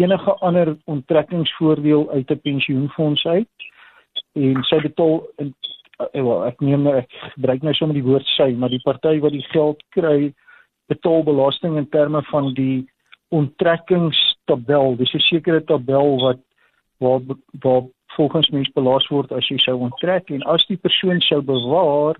enige 0.00 0.36
ander 0.40 0.76
onttrekkingsvoordeel 0.84 2.10
uit 2.10 2.30
'n 2.30 2.40
pensioenfonds 2.40 3.26
uit 3.26 3.68
en 4.34 4.62
sy 4.62 4.80
betaal 4.80 5.26
in 5.38 5.54
uh, 6.00 6.22
well, 6.24 6.44
ek 6.48 6.60
neem 6.60 6.82
nou 6.82 6.96
ek 6.96 7.10
gebruik 7.34 7.62
nou 7.62 7.74
sommer 7.74 7.94
die 7.94 8.06
woord 8.06 8.26
sy 8.36 8.50
maar 8.56 8.72
die 8.72 8.84
party 8.84 9.18
wat 9.20 9.32
die 9.32 9.46
geld 9.52 9.82
kry 9.96 10.32
betaal 10.88 11.22
belasting 11.22 11.76
in 11.76 11.88
terme 11.88 12.22
van 12.30 12.54
die 12.54 12.86
onttrekkingstabel. 13.30 14.96
Dis 14.96 15.14
'n 15.14 15.26
sekere 15.28 15.64
tabel 15.64 16.18
wat 16.20 16.40
waar 16.98 17.20
waar 17.62 17.82
volgens 18.16 18.50
mens 18.50 18.70
belas 18.72 19.06
word 19.08 19.32
as 19.32 19.48
jy 19.48 19.58
sou 19.58 19.76
onttrek 19.78 20.30
en 20.30 20.42
as 20.42 20.66
die 20.66 20.76
persoon 20.76 21.20
sou 21.20 21.40
bewaar, 21.42 22.16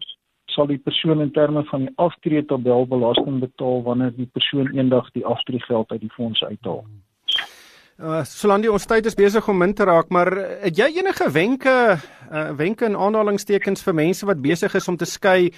sal 0.60 0.68
die 0.68 0.80
persoon 0.84 1.22
in 1.24 1.30
terme 1.32 1.62
van 1.70 1.86
die 1.86 1.94
aftreetabel 1.96 2.84
belasting 2.88 3.38
betaal 3.40 3.80
wanneer 3.86 4.12
die 4.12 4.28
persoon 4.28 4.68
eendag 4.76 5.08
die 5.16 5.24
aftreegeld 5.24 5.88
uit 5.94 6.02
die 6.02 6.12
fonds 6.12 6.42
uithaal. 6.44 6.84
Uh, 8.00 8.20
Solandi 8.24 8.68
ons 8.72 8.86
tyd 8.88 9.08
is 9.08 9.16
besig 9.16 9.48
om 9.48 9.58
min 9.60 9.72
te 9.76 9.84
raak, 9.84 10.08
maar 10.12 10.30
het 10.62 10.76
jy 10.76 10.88
enige 11.00 11.26
wenke 11.32 11.72
uh, 11.96 12.50
wenke 12.56 12.86
en 12.88 12.96
aanhalingstekens 12.96 13.84
vir 13.84 13.96
mense 13.96 14.28
wat 14.28 14.40
besig 14.40 14.76
is 14.76 14.88
om 14.88 14.96
te 15.00 15.08
skei 15.08 15.50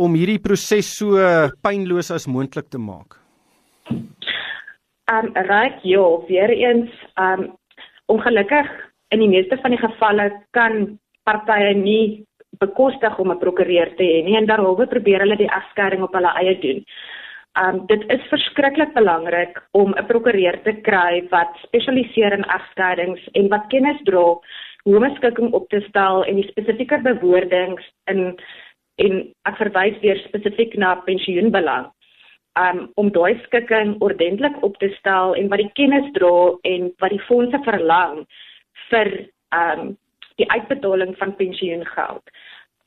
om 0.00 0.16
hierdie 0.16 0.40
proses 0.40 0.90
so 0.98 1.20
pynloos 1.64 2.12
as 2.12 2.28
moontlik 2.28 2.68
te 2.72 2.80
maak? 2.80 3.16
Um 5.12 5.30
reg 5.36 5.80
ja, 5.84 6.04
weer 6.28 6.52
eens 6.52 6.92
um 7.20 7.48
ongelukkig 8.12 8.68
in 9.14 9.24
die 9.24 9.32
meeste 9.32 9.56
van 9.62 9.72
die 9.72 9.80
gevalle 9.80 10.30
kan 10.56 10.98
partye 11.24 11.72
nie 11.76 12.24
bekostig 12.58 13.18
om 13.18 13.30
'n 13.30 13.38
prokureur 13.38 13.90
te 13.96 14.02
hê 14.02 14.24
nie 14.24 14.36
en 14.36 14.46
daaroor 14.46 14.86
probeer 14.86 15.20
hulle 15.20 15.36
die 15.36 15.50
afskering 15.50 16.02
op 16.02 16.12
hulle 16.14 16.32
eie 16.40 16.58
doen. 16.60 16.84
Um 17.64 17.86
dit 17.86 18.02
is 18.12 18.28
verskriklik 18.28 18.92
belangrik 18.94 19.62
om 19.72 19.94
'n 19.94 20.06
prokureur 20.06 20.62
te 20.62 20.72
kry 20.72 21.26
wat 21.30 21.52
spesialiseer 21.62 22.32
in 22.32 22.44
egskeidings 22.44 23.28
en 23.32 23.48
wat 23.48 23.68
kennis 23.68 24.00
dra 24.04 24.38
hoe 24.84 24.96
om 24.96 25.04
'n 25.04 25.16
skikking 25.16 25.52
op 25.52 25.68
te 25.68 25.80
stel 25.88 26.24
en 26.24 26.34
die 26.36 26.48
spesifieke 26.48 26.98
bewoordings 27.02 27.84
in 28.06 28.38
en 28.96 29.34
ek 29.44 29.56
verwys 29.56 30.00
weer 30.00 30.16
spesifiek 30.16 30.76
na 30.76 30.94
pensioenbelang 30.94 31.90
um, 32.56 32.88
om 32.94 33.10
daai 33.12 33.36
skikking 33.44 33.96
ordentlik 34.00 34.56
op 34.62 34.78
te 34.78 34.88
stel 34.98 35.34
en 35.34 35.48
wat 35.52 35.62
die 35.62 35.72
kennis 35.78 36.08
dra 36.16 36.56
en 36.62 36.90
wat 37.02 37.12
die 37.12 37.24
fondse 37.28 37.60
verlang 37.68 38.24
vir 38.90 39.12
um, 39.54 39.96
die 40.40 40.50
uitbetaling 40.50 41.16
van 41.18 41.36
pensioengeld. 41.36 42.24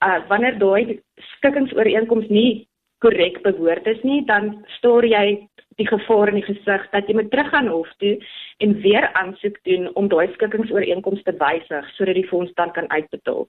Uh 0.06 0.20
wanneer 0.28 0.60
daai 0.60 1.00
skikkingsooreenkoms 1.36 2.28
nie 2.30 2.68
korrek 3.00 3.42
bewoord 3.44 3.88
is 3.88 4.02
nie, 4.04 4.26
dan 4.28 4.66
stoor 4.78 5.06
jy 5.08 5.50
die 5.80 5.88
gevaar 5.88 6.32
in 6.32 6.40
die 6.42 6.48
gesig 6.48 6.88
dat 6.92 7.08
jy 7.08 7.16
moet 7.16 7.30
teruggaan 7.32 7.70
hof 7.72 7.90
toe 8.04 8.18
en 8.64 8.74
weer 8.84 9.08
aansoek 9.22 9.60
doen 9.68 9.88
om 10.00 10.10
daai 10.12 10.28
skikkingsooreenkoms 10.34 11.24
te 11.24 11.36
wysig 11.40 11.88
sodat 11.96 12.20
die 12.20 12.28
fonds 12.28 12.52
dan 12.60 12.74
kan 12.76 12.90
uitbetaal. 12.92 13.48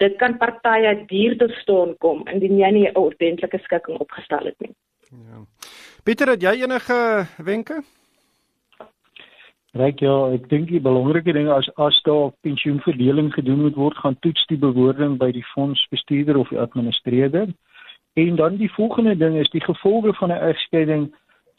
Dit 0.00 0.16
kan 0.22 0.38
partye 0.40 0.94
duur 1.10 1.36
te 1.42 1.50
staan 1.60 1.96
kom 2.04 2.24
indien 2.32 2.58
jy 2.58 2.70
nie 2.70 2.88
'n 2.88 2.96
ordentlike 2.96 3.60
skikking 3.64 4.00
opgestel 4.00 4.44
het 4.44 4.60
nie. 4.60 4.72
Ja. 5.10 5.44
Pieter, 6.04 6.28
het 6.28 6.42
jy 6.42 6.62
enige 6.62 7.26
wenke? 7.38 7.82
Reg 9.76 10.00
ja, 10.00 10.14
ek 10.32 10.48
dink 10.48 10.70
die 10.72 10.80
belangrike 10.80 11.32
ding 11.36 11.48
as 11.52 11.66
as 11.76 11.96
daar 12.08 12.30
pensioenverdeling 12.46 13.32
gedoen 13.34 13.64
moet 13.66 13.76
word, 13.76 13.96
gaan 14.00 14.16
toets 14.24 14.46
die 14.48 14.58
bewoording 14.60 15.18
by 15.20 15.28
die 15.36 15.44
fondsbestuurder 15.52 16.38
of 16.40 16.52
die 16.52 16.60
administreerder. 16.60 17.50
En 18.16 18.38
dan 18.40 18.56
die 18.56 18.70
volgende 18.72 19.16
ding 19.20 19.36
is 19.36 19.50
die 19.52 19.64
gevolge 19.64 20.14
van 20.20 20.32
'n 20.32 20.44
egskeiding 20.52 21.10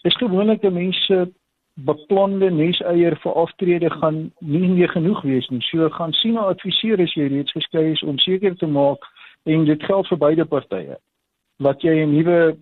is 0.03 0.17
gewoonlik 0.17 0.61
dat 0.61 0.73
mense 0.73 1.29
beplande 1.73 2.49
neseier 2.49 3.15
vir 3.21 3.33
aftrede 3.33 3.89
gaan 3.89 4.31
nie 4.39 4.69
meer 4.69 4.89
genoeg 4.89 5.21
wees 5.21 5.49
nie. 5.49 5.61
So 5.61 5.89
gaan 5.89 6.13
sien 6.13 6.33
'n 6.33 6.49
adviseur 6.53 7.01
as 7.01 7.13
jy 7.13 7.27
reeds 7.27 7.51
geskei 7.51 7.91
is 7.91 8.03
om 8.03 8.17
seker 8.17 8.55
te 8.55 8.67
maak 8.67 9.05
en 9.45 9.65
dit 9.65 9.83
geld 9.83 10.07
vir 10.07 10.17
beide 10.17 10.45
partye 10.45 10.97
wat 11.59 11.81
jy 11.81 11.93
'n 12.05 12.13
nuwe 12.13 12.57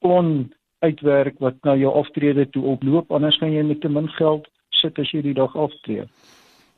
plan 0.00 0.52
uitwerk 0.78 1.38
wat 1.38 1.56
na 1.62 1.74
jou 1.76 1.92
aftrede 1.94 2.48
toe 2.50 2.64
oploop 2.64 3.10
anders 3.10 3.38
kan 3.38 3.52
jy 3.52 3.62
met 3.62 3.80
te 3.80 3.88
min 3.88 4.08
geld 4.08 4.48
sit 4.80 4.98
as 4.98 5.12
jy 5.12 5.22
die 5.22 5.34
dag 5.34 5.54
aftree. 5.56 6.08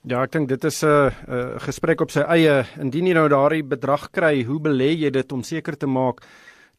Ja, 0.08 0.22
ek 0.22 0.32
dink 0.32 0.48
dit 0.48 0.64
is 0.64 0.82
'n 0.82 1.10
gesprek 1.60 2.00
op 2.00 2.10
sy 2.10 2.20
eie. 2.20 2.64
Indien 2.80 3.06
jy 3.06 3.14
nou 3.14 3.28
daardie 3.28 3.62
bedrag 3.62 4.10
kry, 4.10 4.42
hoe 4.44 4.60
belê 4.60 4.96
jy 4.96 5.10
dit 5.10 5.32
om 5.32 5.42
seker 5.42 5.76
te 5.76 5.86
maak 5.86 6.24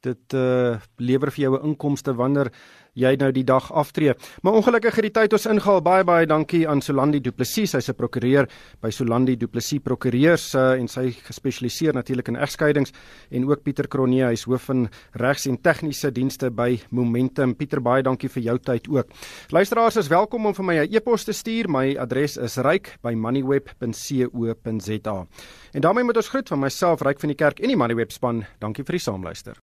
dit 0.02 0.34
uh 0.34 0.78
lewer 0.98 1.32
vir 1.32 1.44
jou 1.44 1.54
'n 1.58 1.66
inkomste 1.72 2.14
wanneer 2.14 2.52
jy 2.94 3.16
nou 3.20 3.32
die 3.32 3.44
dag 3.48 3.72
aftree. 3.72 4.14
Maar 4.44 4.54
ongelukkig 4.60 4.96
het 4.96 5.04
die 5.08 5.14
tyd 5.16 5.34
ons 5.34 5.46
ingehaal. 5.46 5.82
Baie 5.82 6.04
baie 6.08 6.26
dankie 6.28 6.68
aan 6.70 6.82
Solandi 6.84 7.22
Du 7.24 7.32
Plessis. 7.32 7.72
Sy's 7.72 7.90
'n 7.90 7.96
prokureur 7.96 8.48
by 8.82 8.90
Solandi 8.90 9.38
Du 9.38 9.48
Plessis 9.48 9.80
Prokureurs 9.80 10.56
uh, 10.56 10.80
en 10.80 10.88
sy 10.88 11.12
gespesialiseer 11.12 11.94
natuurlik 11.94 12.28
in 12.28 12.36
egskeidings 12.36 12.92
en 13.32 13.46
ook 13.46 13.64
Pieter 13.64 13.88
Kronee, 13.88 14.26
hy's 14.26 14.44
hoof 14.44 14.64
van 14.64 14.90
regs 15.14 15.48
en 15.48 15.62
tegniese 15.62 16.12
dienste 16.12 16.50
by 16.50 16.80
Momentum. 16.90 17.56
Pieter, 17.56 17.82
baie 17.82 18.04
dankie 18.04 18.30
vir 18.30 18.44
jou 18.44 18.60
tyd 18.60 18.88
ook. 18.90 19.08
Luisteraars 19.52 19.98
is 19.98 20.08
welkom 20.08 20.46
om 20.46 20.54
vir 20.54 20.66
my 20.66 20.80
'n 20.80 20.94
e-pos 20.94 21.24
te 21.24 21.34
stuur. 21.34 21.70
My 21.70 21.98
adres 21.98 22.38
is 22.38 22.58
ryk@moneyweb.co.za. 22.58 25.28
En 25.74 25.82
daarmee 25.82 26.04
moet 26.04 26.18
ons 26.18 26.30
groet 26.30 26.48
van 26.48 26.60
myself, 26.60 27.02
Ryk 27.02 27.20
van 27.20 27.30
die 27.30 27.36
Kerk 27.36 27.60
en 27.60 27.68
die 27.68 27.78
Moneyweb 27.78 28.12
span. 28.12 28.46
Dankie 28.60 28.84
vir 28.84 28.94
die 28.94 29.00
saamluister. 29.00 29.62